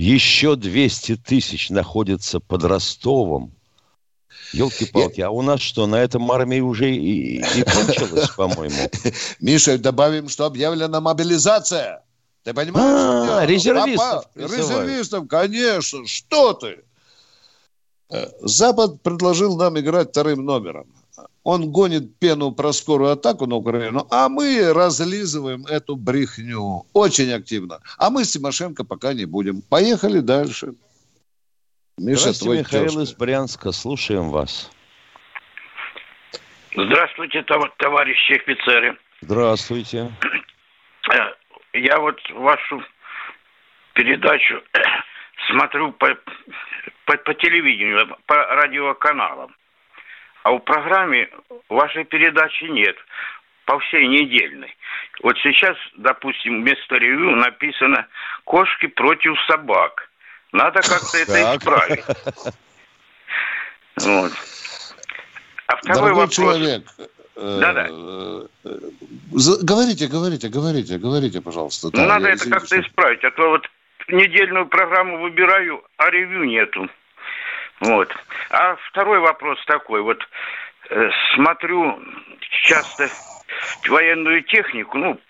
[0.00, 3.52] еще 200 тысяч находится под Ростовом.
[4.52, 8.90] Елки-палки, а у нас что, на этом армии уже и, и кончилась, по-моему.
[9.40, 12.02] Миша, добавим, что объявлена мобилизация.
[12.42, 13.30] Ты понимаешь?
[13.30, 14.24] А, резервистов.
[14.34, 16.06] Резервистов, конечно.
[16.06, 16.82] Что ты?
[18.08, 20.86] Э, Запад предложил нам играть вторым номером
[21.42, 27.80] он гонит пену про скорую атаку на Украину, а мы разлизываем эту брехню очень активно.
[27.98, 29.62] А мы с Тимошенко пока не будем.
[29.62, 30.74] Поехали дальше.
[31.98, 33.02] Миша, Здравствуйте, твой Михаил тезка.
[33.02, 33.72] из Брянска.
[33.72, 34.70] Слушаем вас.
[36.74, 37.42] Здравствуйте,
[37.78, 38.96] товарищи офицеры.
[39.22, 40.10] Здравствуйте.
[41.12, 41.16] Э,
[41.74, 42.82] я вот вашу
[43.94, 44.62] передачу
[45.48, 46.08] смотрю по,
[47.06, 49.54] по, по телевидению, по радиоканалам.
[50.42, 51.28] А в программе
[51.68, 52.96] вашей передачи нет
[53.66, 54.74] по всей недельной.
[55.22, 58.06] Вот сейчас, допустим, вместо ревью написано
[58.44, 60.10] «Кошки против собак».
[60.52, 62.04] Надо как-то это исправить.
[64.00, 64.32] Вот.
[65.66, 66.34] А второй Дорогой вопрос.
[66.34, 66.84] человек,
[67.36, 67.86] да-да.
[67.90, 68.78] Э, э,
[69.62, 71.90] говорите, говорите, говорите, говорите, пожалуйста.
[71.92, 73.66] Ну, надо это как-то исправить, а то вот
[74.08, 76.88] недельную программу выбираю, а ревью нету.
[77.80, 78.12] Вот.
[78.50, 80.02] А второй вопрос такой.
[80.02, 80.22] Вот
[80.90, 81.98] э, смотрю
[82.64, 83.08] часто
[83.88, 85.20] военную технику, ну,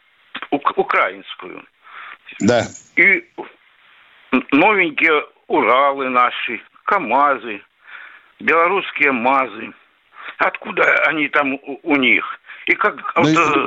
[0.50, 1.64] ук- украинскую.
[2.40, 2.66] Да.
[2.96, 3.24] И
[4.50, 7.60] новенькие Уралы наши, КАМАЗы,
[8.38, 9.72] белорусские МАЗы.
[10.38, 12.24] Откуда они там у, у них?
[12.66, 13.24] И как ну,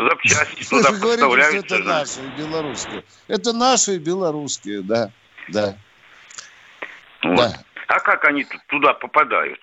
[0.09, 1.75] запчасти туда поставляются?
[1.75, 3.03] Это наши белорусские.
[3.27, 5.11] Это наши белорусские, да.
[5.49, 5.75] Да.
[7.23, 7.35] Вот.
[7.35, 7.53] да.
[7.93, 9.59] А как они туда попадают?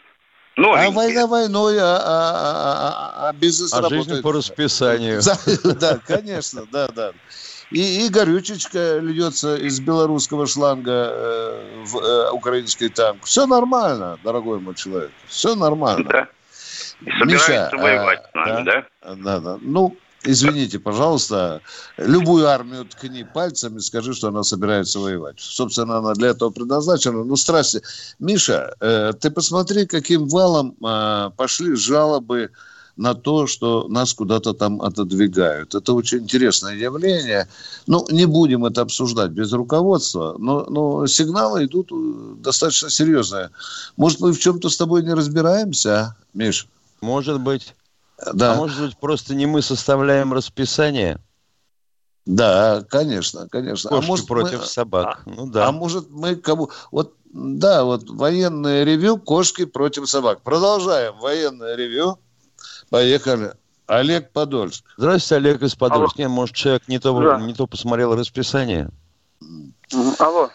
[0.57, 0.89] Новенькие.
[0.89, 4.05] А война войной, а, а, а, а бизнес а работает.
[4.05, 5.21] жизнь по расписанию.
[5.81, 7.13] Да, конечно, да, да.
[7.73, 13.25] И, и горючечка льется из белорусского шланга э, в э, украинский танк.
[13.25, 15.11] Все нормально, дорогой мой человек.
[15.27, 16.09] Все нормально.
[16.09, 16.29] Да.
[17.01, 18.85] И Миша, воевать а, нами, да?
[19.03, 19.41] Да, да.
[19.41, 19.59] да.
[19.61, 21.61] Ну, извините, пожалуйста,
[21.97, 25.37] любую армию ткни пальцами, скажи, что она собирается воевать.
[25.39, 27.25] Собственно, она для этого предназначена.
[27.25, 27.83] Ну, страсти.
[28.19, 32.51] Миша, э, ты посмотри, каким валом э, пошли жалобы
[32.97, 35.75] на то, что нас куда-то там отодвигают.
[35.75, 37.49] Это очень интересное явление.
[37.87, 43.51] Ну, не будем это обсуждать без руководства, но, но сигналы идут э, достаточно серьезные.
[43.97, 46.67] Может, мы в чем-то с тобой не разбираемся, а, Миш?
[47.01, 47.75] Может быть.
[48.33, 48.53] Да.
[48.53, 51.19] А может быть, просто не мы составляем расписание?
[52.27, 53.91] Да, конечно, конечно.
[53.91, 54.67] А Кошки а может, против мы...
[54.67, 55.23] собак.
[55.25, 55.69] А, ну да.
[55.69, 56.71] А может мы кому...
[56.91, 60.43] Вот, да, вот военное ревю «Кошки против собак».
[60.43, 62.19] Продолжаем военное ревю.
[62.91, 63.55] Поехали.
[63.87, 64.85] Олег Подольск.
[64.97, 66.29] Здравствуйте, Олег из Подольска.
[66.29, 67.41] Может, человек не то, да.
[67.41, 68.91] не то посмотрел расписание?
[70.19, 70.51] Алло.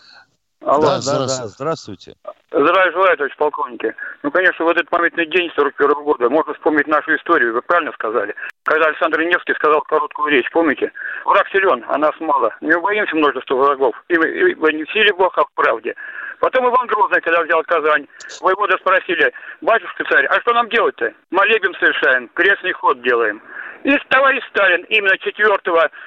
[0.66, 0.82] Алло.
[0.82, 1.44] Да, здравствуйте.
[1.44, 2.16] Да, здравствуйте.
[2.50, 3.94] Здравия желаю, товарищ полковники.
[4.24, 8.34] Ну, конечно, в этот памятный день 41 года можно вспомнить нашу историю, вы правильно сказали.
[8.64, 10.92] Когда Александр Невский сказал короткую речь, помните?
[11.26, 12.56] Враг силен, а нас мало.
[12.62, 13.96] Не боимся множества врагов.
[14.10, 15.94] И, и, и не в силе Бог, а в правде.
[16.40, 18.08] Потом Иван Грозный, когда взял Казань,
[18.42, 21.14] воевода спросили, батюшка царь, а что нам делать-то?
[21.30, 23.42] Молебен совершаем, крестный ход делаем.
[23.84, 25.48] И товарищ Сталин именно 4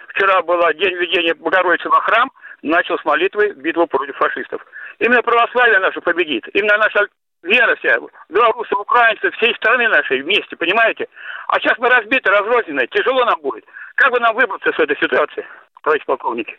[0.09, 2.29] вчера было день введения Богородицы во храм,
[2.62, 4.64] начал с молитвы битву против фашистов.
[4.99, 6.44] Именно православие наше победит.
[6.55, 7.07] Именно наша
[7.42, 7.97] вера вся,
[8.29, 11.09] белорусы, украинцы, всей страны нашей вместе, понимаете?
[11.49, 13.64] А сейчас мы разбиты, разрознены, тяжело нам будет.
[13.94, 15.47] Как бы нам выбраться с этой ситуации,
[15.83, 16.59] товарищ полковники?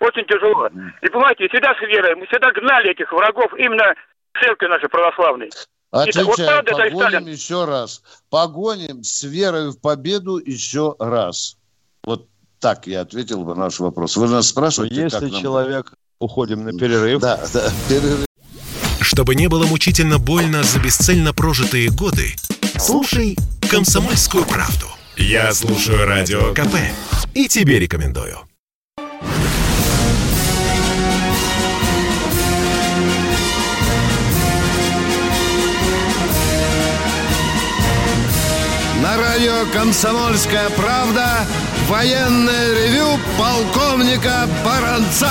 [0.00, 0.68] Очень тяжело.
[1.00, 3.94] И понимаете, всегда с верой, мы всегда гнали этих врагов именно
[4.40, 5.50] церкви нашей православной.
[5.90, 8.02] Отвечаю, вот правда, погоним еще раз.
[8.30, 11.56] Погоним с верой в победу еще раз.
[12.04, 12.26] Вот
[12.66, 14.16] так я ответил бы на наш вопрос.
[14.16, 17.20] Вы нас спрашиваете, Если как человек Уходим на перерыв.
[17.20, 18.26] Да, да, перерыв.
[19.00, 22.34] Чтобы не было мучительно больно за бесцельно прожитые годы,
[22.76, 23.36] слушай
[23.70, 24.86] «Комсомольскую правду».
[25.16, 26.74] Я слушаю Радио КП
[27.34, 28.38] и тебе рекомендую.
[39.00, 41.46] На радио «Комсомольская правда»
[41.88, 45.30] военное ревю полковника Баранца.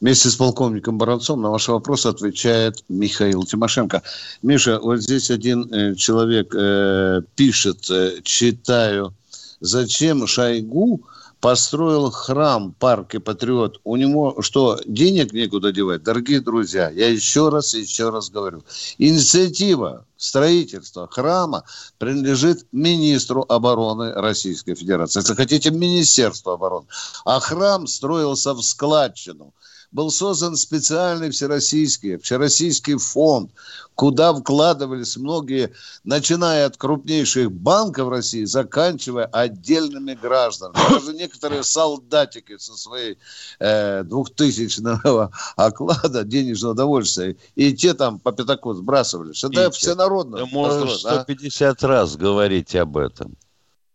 [0.00, 4.02] Вместе с полковником Баранцом на ваши вопросы отвечает Михаил Тимошенко.
[4.42, 9.14] Миша, вот здесь один э, человек э, пишет, э, читаю,
[9.60, 11.02] зачем Шойгу
[11.44, 13.78] построил храм парк и патриот.
[13.84, 16.02] У него что, денег некуда девать?
[16.02, 18.64] Дорогие друзья, я еще раз и еще раз говорю.
[18.96, 21.64] Инициатива строительства храма
[21.98, 25.20] принадлежит министру обороны Российской Федерации.
[25.20, 26.86] Если хотите, Министерству обороны.
[27.26, 29.52] А храм строился в складчину–
[29.94, 33.52] был создан специальный всероссийский, всероссийский фонд,
[33.94, 35.72] куда вкладывались многие,
[36.02, 40.74] начиная от крупнейших банков России, заканчивая отдельными гражданами.
[40.90, 43.18] Даже некоторые солдатики со своей
[43.60, 49.44] э, двухтысячного оклада денежного удовольствия, и те там по пятаку сбрасывались.
[49.44, 50.38] Это всенародно.
[50.38, 51.86] Ты можешь 150 а?
[51.86, 53.36] раз говорить об этом.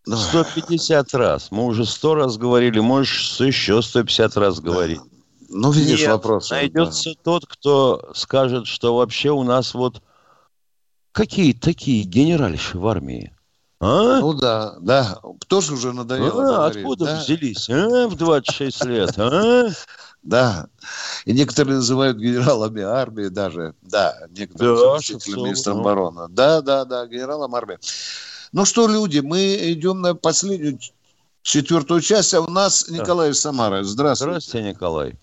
[0.06, 1.52] 150 раз.
[1.52, 5.02] Мы уже 100 раз говорили, можешь еще 150 раз говорить.
[5.50, 6.52] Ну, видишь, Нет, вопрос.
[6.52, 7.20] Найдется да.
[7.24, 10.02] тот, кто скажет, что вообще у нас вот
[11.12, 13.34] какие такие генеральши в армии?
[13.82, 14.20] А?
[14.20, 15.20] Ну да, да.
[15.48, 16.66] Тоже уже надоело.
[16.66, 17.20] А, откуда да?
[17.20, 17.70] взялись?
[17.70, 19.70] А, в 26 лет, а?
[20.22, 20.68] Да.
[21.24, 23.74] И некоторые называют генералами армии даже.
[23.82, 26.28] Да, некоторые да, заместителями министра обороны.
[26.30, 27.78] Да, да, да, генералом армии.
[28.52, 30.78] Ну что, люди, мы идем на последнюю
[31.42, 33.86] четвертую часть, а у нас Николай из Самары.
[33.86, 34.32] Здравствуйте.
[34.32, 35.18] Здравствуйте, Николай.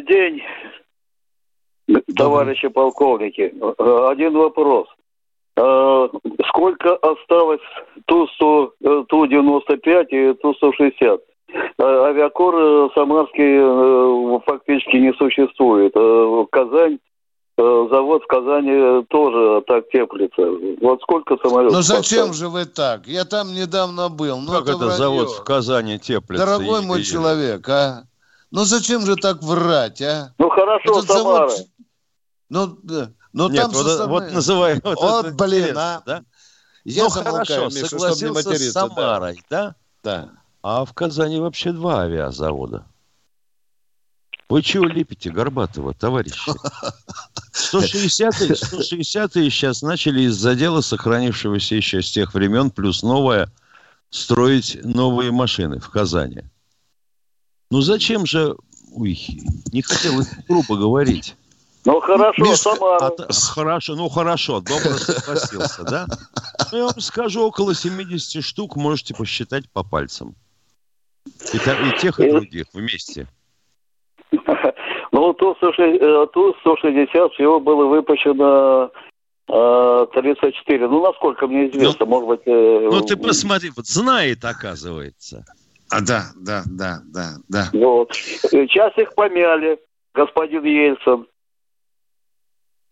[0.00, 0.42] Добрый день,
[2.16, 3.52] товарищи полковники.
[4.08, 4.86] Один вопрос.
[5.56, 6.08] А,
[6.48, 7.60] сколько осталось
[8.06, 11.20] Ту-100, э, Ту-95 и Ту-160?
[11.78, 15.92] А, авиакор э, Самарский э, фактически не существует.
[16.50, 16.98] Казань
[17.58, 20.42] завод в Казани тоже так теплится.
[20.80, 21.76] Вот сколько самолетов?
[21.76, 22.36] Ну зачем поставить?
[22.36, 23.06] же вы так?
[23.06, 24.38] Я там недавно был.
[24.40, 26.46] Ну, как это, это завод в Казани теплится?
[26.46, 28.04] Дорогой мой человек, а?
[28.50, 30.34] Ну зачем же так врать, а?
[30.38, 31.48] Ну хорошо, Этот Самара.
[31.48, 31.66] Завод...
[32.48, 33.12] Ну, да.
[33.32, 34.08] Но Нет, там вот, самое...
[34.08, 34.80] вот называй.
[34.82, 36.02] Вот, вот блин, а?
[36.04, 36.24] Да?
[36.84, 39.76] Я ну хорошо, Миша, согласился с Самарой, да?
[40.02, 40.30] Да.
[40.62, 42.86] А в Казани вообще два авиазавода.
[44.48, 46.50] Вы чего лепите, Горбатова, товарищи?
[47.52, 53.52] 160-е 160 сейчас начали из-за дела, сохранившегося еще с тех времен, плюс новое,
[54.10, 56.42] строить новые машины в Казани.
[57.70, 58.56] Ну зачем же...
[58.94, 59.18] Ой,
[59.72, 61.36] не хотелось грубо говорить.
[61.84, 62.58] Ну хорошо, Миш...
[62.58, 63.12] Самара.
[63.18, 66.06] А, хорошо, ну хорошо, добро согласился, да?
[66.72, 70.34] Ну я вам скажу, около 70 штук можете посчитать по пальцам.
[71.52, 73.26] И, и тех, и других вместе.
[75.12, 78.90] Ну, Ту-160 всего было выпущено
[79.46, 80.84] 34.
[80.84, 82.40] Э, ну, насколько мне известно, ну, может быть...
[82.46, 85.44] Э, ну, ты посмотри, вот знает, оказывается.
[85.90, 87.70] А, да, да, да, да, да.
[87.72, 88.14] Вот.
[88.14, 89.80] Сейчас их помяли,
[90.14, 91.26] господин Ельцин.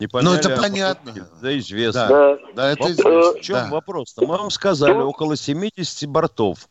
[0.00, 1.14] Не помяли, ну, это а понятно.
[1.40, 2.08] Да, известно.
[2.08, 3.32] Да, да это известно.
[3.32, 3.68] В чем да.
[3.70, 4.26] вопрос-то?
[4.26, 6.68] Мы вам сказали, ну, около 70 бортов.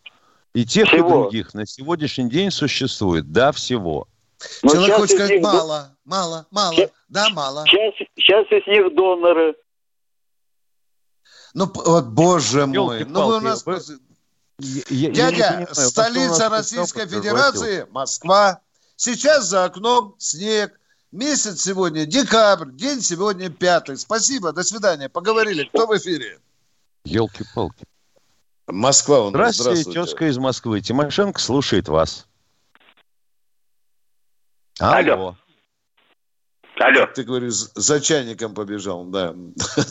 [0.53, 1.07] И тех, всего.
[1.07, 3.31] и других на сегодняшний день существует.
[3.31, 4.07] Да, всего.
[4.63, 5.43] Но Человек хочет сказать, них...
[5.43, 7.65] мало, мало, мало, сейчас, да, мало.
[7.65, 9.55] Сейчас, сейчас из них доноры.
[11.53, 13.65] Ну, вот, боже мой, ну вы у нас...
[13.65, 13.79] Вы,
[14.59, 18.61] я, Дядя, я понимаю, столица Российской Федерации, Москва.
[18.95, 20.79] Сейчас за окном снег.
[21.11, 23.97] Месяц сегодня декабрь, день сегодня пятый.
[23.97, 25.07] Спасибо, до свидания.
[25.07, 25.63] Поговорили.
[25.65, 26.39] Кто в эфире?
[27.05, 27.85] Елки-палки.
[28.67, 29.55] Москва у нас.
[29.55, 30.81] Здравствуйте, Здравствуйте, тезка из Москвы.
[30.81, 32.27] Тимошенко слушает вас.
[34.79, 35.37] Алло.
[36.79, 37.07] Алло.
[37.15, 39.33] Ты говоришь, за чайником побежал, да.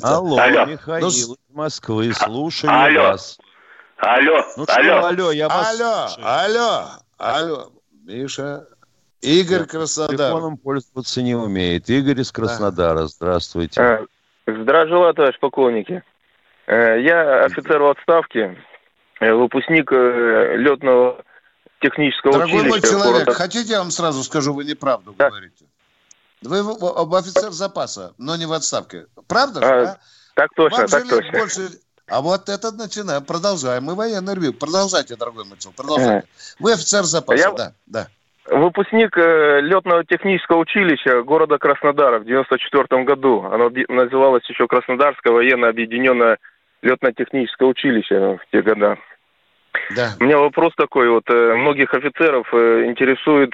[0.02, 0.66] Алло, Алло.
[0.66, 3.02] Михаил ну, из Москвы, слушаю Алло.
[3.02, 3.38] вас.
[3.99, 4.99] Алло, ну алло.
[4.99, 6.26] Что, алло, я вас Алло, слушаю.
[6.26, 6.88] алло,
[7.18, 7.72] алло.
[8.05, 8.66] Миша,
[9.22, 10.16] Игорь я Краснодар.
[10.16, 11.88] Телефоном пользоваться не умеет.
[11.88, 13.07] Игорь из Краснодара, да.
[13.07, 13.80] здравствуйте.
[13.80, 14.07] А,
[14.47, 16.03] здравствуйте, товарищ полковники.
[16.66, 18.57] Э, я офицер в отставке,
[19.20, 21.24] э, выпускник э, летного
[21.80, 22.80] технического Дорогой училища.
[22.80, 23.38] Дорогой мой человек, города...
[23.38, 25.30] хотите я вам сразу скажу, вы неправду да.
[25.30, 25.64] говорите.
[26.42, 29.07] Вы об офицер запаса, но не в отставке.
[29.26, 29.99] Правда же, а,
[30.34, 31.38] Так точно, вам так точно.
[31.38, 31.68] Больше
[32.09, 33.84] а вот это начинаем, продолжаем.
[33.84, 34.54] Мы военный ревью.
[34.54, 36.28] Продолжайте, дорогой Митцел, продолжайте.
[36.61, 37.52] Вы офицер запаса, Я...
[37.52, 38.07] да, да.
[38.48, 43.42] Выпускник э, летного технического училища города Краснодара в 94 году.
[43.42, 46.38] Оно называлось еще Краснодарское военно-объединенное
[46.82, 48.98] летно-техническое училище в те годы.
[49.96, 50.12] Да.
[50.20, 53.52] У меня вопрос такой, вот э, многих офицеров э, интересует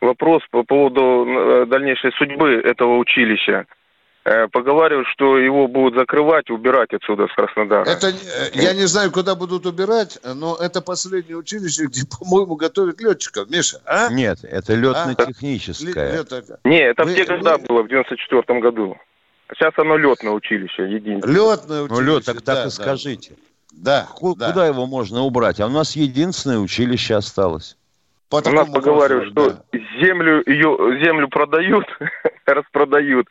[0.00, 3.66] вопрос по поводу дальнейшей судьбы этого училища.
[4.26, 7.88] Э, поговаривают, что его будут закрывать, убирать отсюда с Краснодара.
[7.88, 8.12] Это,
[8.54, 13.48] я не знаю, куда будут убирать, но это последнее училище, где, по-моему, готовят летчиков.
[13.48, 14.12] Миша, а?
[14.12, 16.20] Нет, это летно-техническое.
[16.20, 16.68] А?
[16.68, 17.66] Нет, это вы, в те года вы...
[17.66, 18.96] было, в 94 году.
[19.54, 21.34] Сейчас оно летное училище, единственное.
[21.34, 23.34] Летное училище, Ну, лет, так, так да, и скажите.
[23.72, 24.66] Да, Куда да.
[24.66, 25.60] его можно убрать?
[25.60, 27.76] А у нас единственное училище осталось.
[28.28, 29.78] По у нас поговаривают, что да.
[30.00, 31.84] землю, ее, землю продают,
[32.46, 33.28] распродают,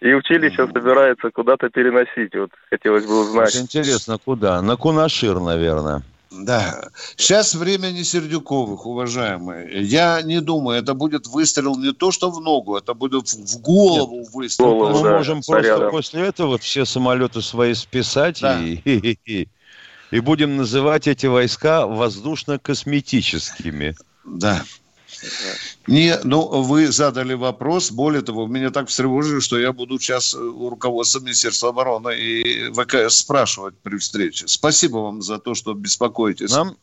[0.00, 0.72] и училище mm-hmm.
[0.72, 2.34] собирается куда-то переносить.
[2.34, 3.48] Вот хотелось бы узнать.
[3.48, 4.60] Очень интересно, куда?
[4.62, 6.02] На Кунашир, наверное.
[6.30, 6.88] Да.
[7.16, 9.82] Сейчас время не Сердюковых, уважаемые.
[9.82, 14.18] Я не думаю, это будет выстрел не то, что в ногу, это будет в голову
[14.18, 14.70] Нет, выстрел.
[14.70, 15.90] Голову, Мы да, можем снарядом.
[15.90, 18.60] просто после этого все самолеты свои списать да.
[18.60, 19.48] и, и, и,
[20.10, 23.94] и будем называть эти войска воздушно-косметическими.
[24.24, 24.62] Да.
[25.86, 27.90] Не, ну, вы задали вопрос.
[27.90, 33.16] Более того, меня так встревожили, что я буду сейчас у руководства Министерства обороны и ВКС
[33.16, 34.48] спрашивать при встрече.
[34.48, 36.50] Спасибо вам за то, что беспокоитесь.
[36.50, 36.76] Нам,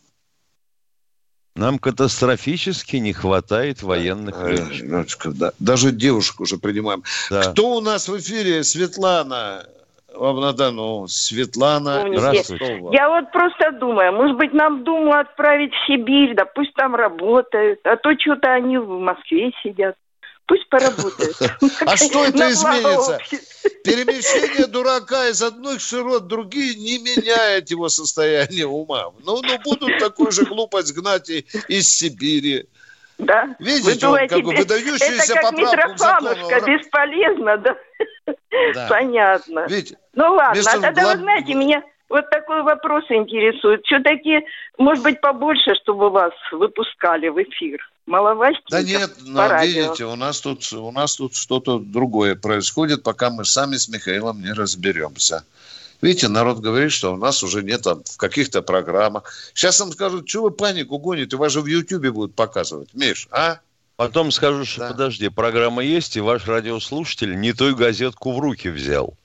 [1.56, 5.38] нам катастрофически не хватает военных э, летчиков.
[5.38, 5.52] Да.
[5.60, 7.04] Даже девушек уже принимаем.
[7.30, 7.52] Да.
[7.52, 8.64] Кто у нас в эфире?
[8.64, 9.66] Светлана.
[10.16, 12.06] Вам надо, ну, Светлана.
[12.08, 12.80] Здравствуйте.
[12.92, 17.80] Я вот просто думаю, может быть, нам Думу отправить в Сибирь, да пусть там работают,
[17.84, 19.96] а то что-то они в Москве сидят.
[20.46, 21.38] Пусть поработают.
[21.86, 23.18] А что это изменится?
[23.84, 29.12] Перемещение дурака из одной широт в другие не меняет его состояние ума.
[29.24, 32.68] Ну, ну будут такую же глупость гнать и из Сибири.
[33.18, 33.56] Да.
[33.60, 37.76] Видите, Вы думаете, он как бы выдающийся это как Митрофановка, бесполезно, да?
[38.74, 38.88] да.
[38.90, 39.66] Понятно.
[39.70, 41.16] Ведь ну ладно, а тогда глав...
[41.16, 43.84] вы знаете, меня вот такой вопрос интересует.
[43.86, 44.46] Все-таки,
[44.78, 47.80] может быть, побольше, чтобы вас выпускали в эфир.
[48.06, 53.30] Маловастенько Да нет, но видите, у нас тут, у нас тут что-то другое происходит, пока
[53.30, 55.46] мы сами с Михаилом не разберемся.
[56.04, 59.34] Видите, народ говорит, что у нас уже нет там, в каких-то программах.
[59.54, 62.94] Сейчас нам скажут, что вы панику гоните, вас же в Ютьюбе будут показывать.
[62.94, 63.60] Миш, а?
[63.96, 64.90] Потом скажу, что да.
[64.90, 69.18] подожди, программа есть, и ваш радиослушатель не той газетку в руки взял.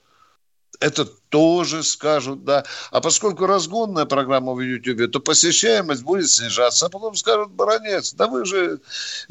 [0.79, 2.63] Это тоже скажут, да.
[2.91, 6.85] А поскольку разгонная программа в Ютьюбе, то посещаемость будет снижаться.
[6.85, 8.79] А потом скажут, баронец, да вы же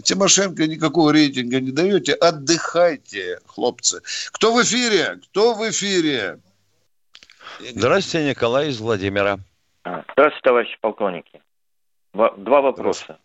[0.03, 2.13] Тимошенко никакого рейтинга не даете.
[2.13, 4.03] Отдыхайте, хлопцы.
[4.33, 5.19] Кто в эфире?
[5.31, 6.41] Кто в эфире?
[7.61, 9.39] Здравствуйте, Николай из Владимира.
[9.85, 11.41] А, здравствуйте, товарищи полковники.
[12.13, 13.19] Два вопроса.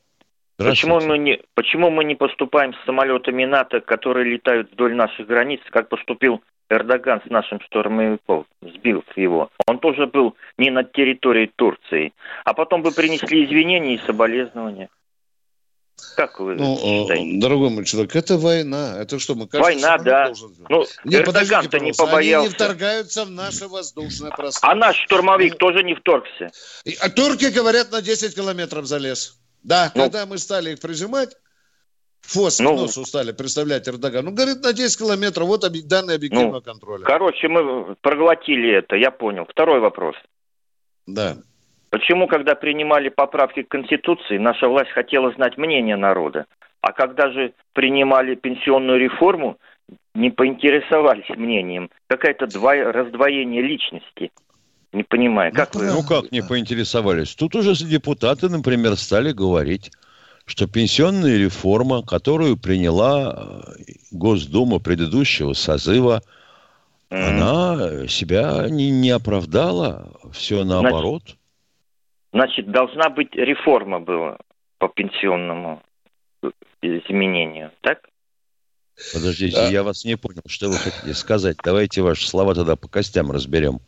[0.58, 5.62] Почему мы, не, почему мы не поступаем с самолетами НАТО, которые летают вдоль наших границ,
[5.72, 9.50] как поступил Эрдоган с нашим штурмовиком, сбил его.
[9.68, 12.14] Он тоже был не над территорией Турции.
[12.46, 14.90] А потом бы принесли извинения и соболезнования.
[16.16, 17.40] Как вы ну, считаете?
[17.40, 18.98] Дорогой мой человек, это война.
[19.00, 20.26] Это что, мы каждый Война, да.
[20.28, 20.56] Должен...
[20.70, 22.40] Ну, не, Эрдоган-то не побоялся.
[22.40, 24.70] Они не вторгаются в наше воздушное пространство.
[24.72, 26.52] А наш штурмовик ну, тоже не вторгся.
[27.00, 29.40] А турки говорят на 10 километров залез.
[29.64, 31.36] Да, ну, когда мы стали их прижимать,
[32.22, 34.26] ФОС ну, носу стали представлять Эрдоган.
[34.26, 37.04] Ну, говорит, на 10 километров, вот данные объективного ну, контроля.
[37.04, 39.46] Короче, мы проглотили это, я понял.
[39.50, 40.16] Второй вопрос.
[41.06, 41.38] Да.
[41.94, 46.48] Почему, когда принимали поправки к Конституции, наша власть хотела знать мнение народа,
[46.82, 49.60] а когда же принимали пенсионную реформу,
[50.16, 51.92] не поинтересовались мнением?
[52.08, 52.48] Какое-то
[52.92, 54.32] раздвоение личности.
[54.92, 55.86] Не понимаю, ну, как ну, вы...
[55.92, 57.36] Ну, как не поинтересовались?
[57.36, 59.92] Тут уже депутаты, например, стали говорить,
[60.46, 66.24] что пенсионная реформа, которую приняла э, Госдума предыдущего созыва,
[67.12, 67.24] mm.
[67.24, 71.22] она себя не, не оправдала, все наоборот.
[71.22, 71.43] Значит,
[72.34, 74.38] Значит, должна быть реформа была
[74.80, 75.84] по пенсионному
[76.82, 78.00] изменению, так?
[79.14, 79.68] Подождите, да.
[79.68, 81.58] я вас не понял, что вы хотите сказать.
[81.64, 83.80] Давайте ваши слова тогда по костям разберем.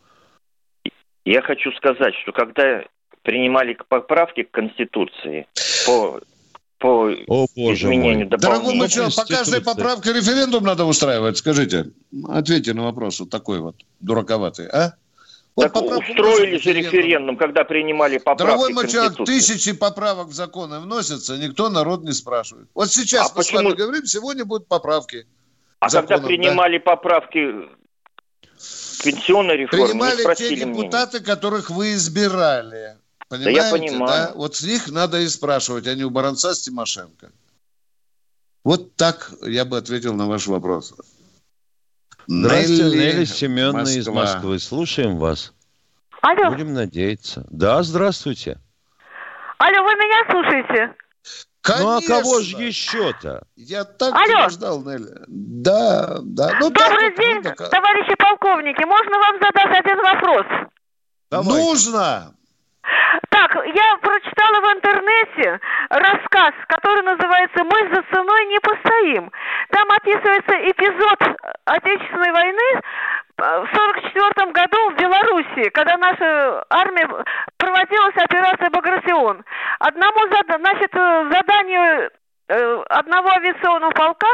[1.25, 2.83] Я хочу сказать, что когда
[3.23, 5.47] принимали поправки к Конституции
[5.87, 6.21] по
[6.77, 8.37] по О, боже изменению мой.
[8.37, 11.37] Дорогой мой человек, по каждой поправке референдум надо устраивать.
[11.37, 11.85] Скажите,
[12.27, 14.93] ответьте на вопрос вот такой вот, дураковатый, а?
[15.55, 20.81] Вот так устроили же референдум, когда принимали поправки Дорогой мой человек, тысячи поправок в законы
[20.81, 22.67] вносятся, никто народ не спрашивает.
[22.73, 23.59] Вот сейчас а мы почему...
[23.59, 25.25] с вами говорим, сегодня будут поправки.
[25.79, 26.83] А законам, когда принимали да?
[26.83, 27.69] поправки
[29.03, 31.35] пенсионной реформы, Принимали те депутаты, мнение.
[31.35, 32.97] которых вы избирали.
[33.29, 33.65] Понимаете, да?
[33.65, 34.27] Я понимаю.
[34.27, 34.31] да?
[34.35, 37.31] Вот с них надо и спрашивать, а не у Баранца с Тимошенко.
[38.65, 40.93] Вот так я бы ответил на ваш вопрос.
[42.27, 43.99] Здравствуйте, Нелли, Нелли Семеновна Москва.
[43.99, 44.59] из Москвы.
[44.59, 45.53] Слушаем вас.
[46.21, 46.49] Алло.
[46.49, 47.45] Будем надеяться.
[47.49, 48.59] Да, здравствуйте.
[49.57, 50.95] Алло, вы меня слушаете?
[51.61, 51.85] Конечно.
[51.85, 53.43] Ну а кого же еще-то?
[53.55, 54.49] Я так Алло.
[54.49, 55.15] ждал, Нелли.
[55.27, 56.57] Да, да.
[56.59, 58.83] Ну, Добрый так, день, вот, товарищи полковники.
[58.85, 60.45] Можно вам задать один вопрос?
[61.31, 61.63] Давайте.
[61.63, 62.35] Нужно.
[63.29, 65.59] Так, я прочитала в интернете
[65.89, 69.31] рассказ, который называется «Мы за ценой не постоим».
[69.69, 72.81] Там описывается эпизод Отечественной войны
[73.37, 77.07] в 1944 году в Белоруссии, когда наша армия
[77.57, 79.43] проводилась операция «Багратион».
[79.79, 80.15] Одному
[80.65, 82.09] значит, заданию
[82.47, 84.27] э, одного авиационного полка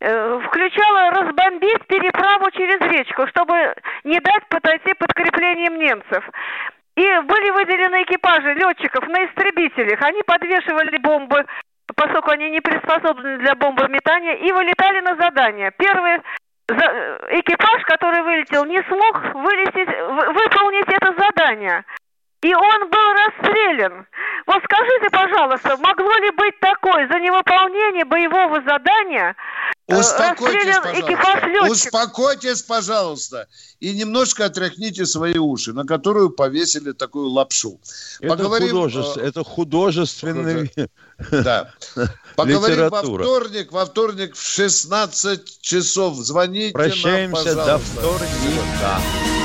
[0.00, 3.74] э, включало разбомбить переправу через речку, чтобы
[4.04, 6.24] не дать подойти подкреплением немцев.
[6.96, 10.02] И были выделены экипажи летчиков на истребителях.
[10.02, 11.46] Они подвешивали бомбы,
[11.96, 15.70] поскольку они не приспособлены для бомбометания, и вылетали на задание.
[15.76, 16.20] Первый
[16.68, 21.84] экипаж, который вылетел, не смог вылететь, выполнить это задание.
[22.42, 24.06] И он был расстрелян.
[24.46, 29.36] Вот скажите, пожалуйста, могло ли быть такое за невыполнение боевого задания
[29.88, 31.70] Э, Успокойтесь, пожалуйста.
[31.70, 33.48] Успокойтесь, пожалуйста.
[33.80, 37.80] И немножко отряхните свои уши, на которую повесили такую лапшу.
[38.20, 39.16] Это, Поговорим, художеств...
[39.16, 39.22] э...
[39.22, 40.72] это художественный...
[41.30, 41.72] Да.
[42.36, 43.72] Поговорим во вторник.
[43.72, 46.16] Во вторник в 16 часов.
[46.16, 49.41] Звоните Прощаемся нам, до вторника.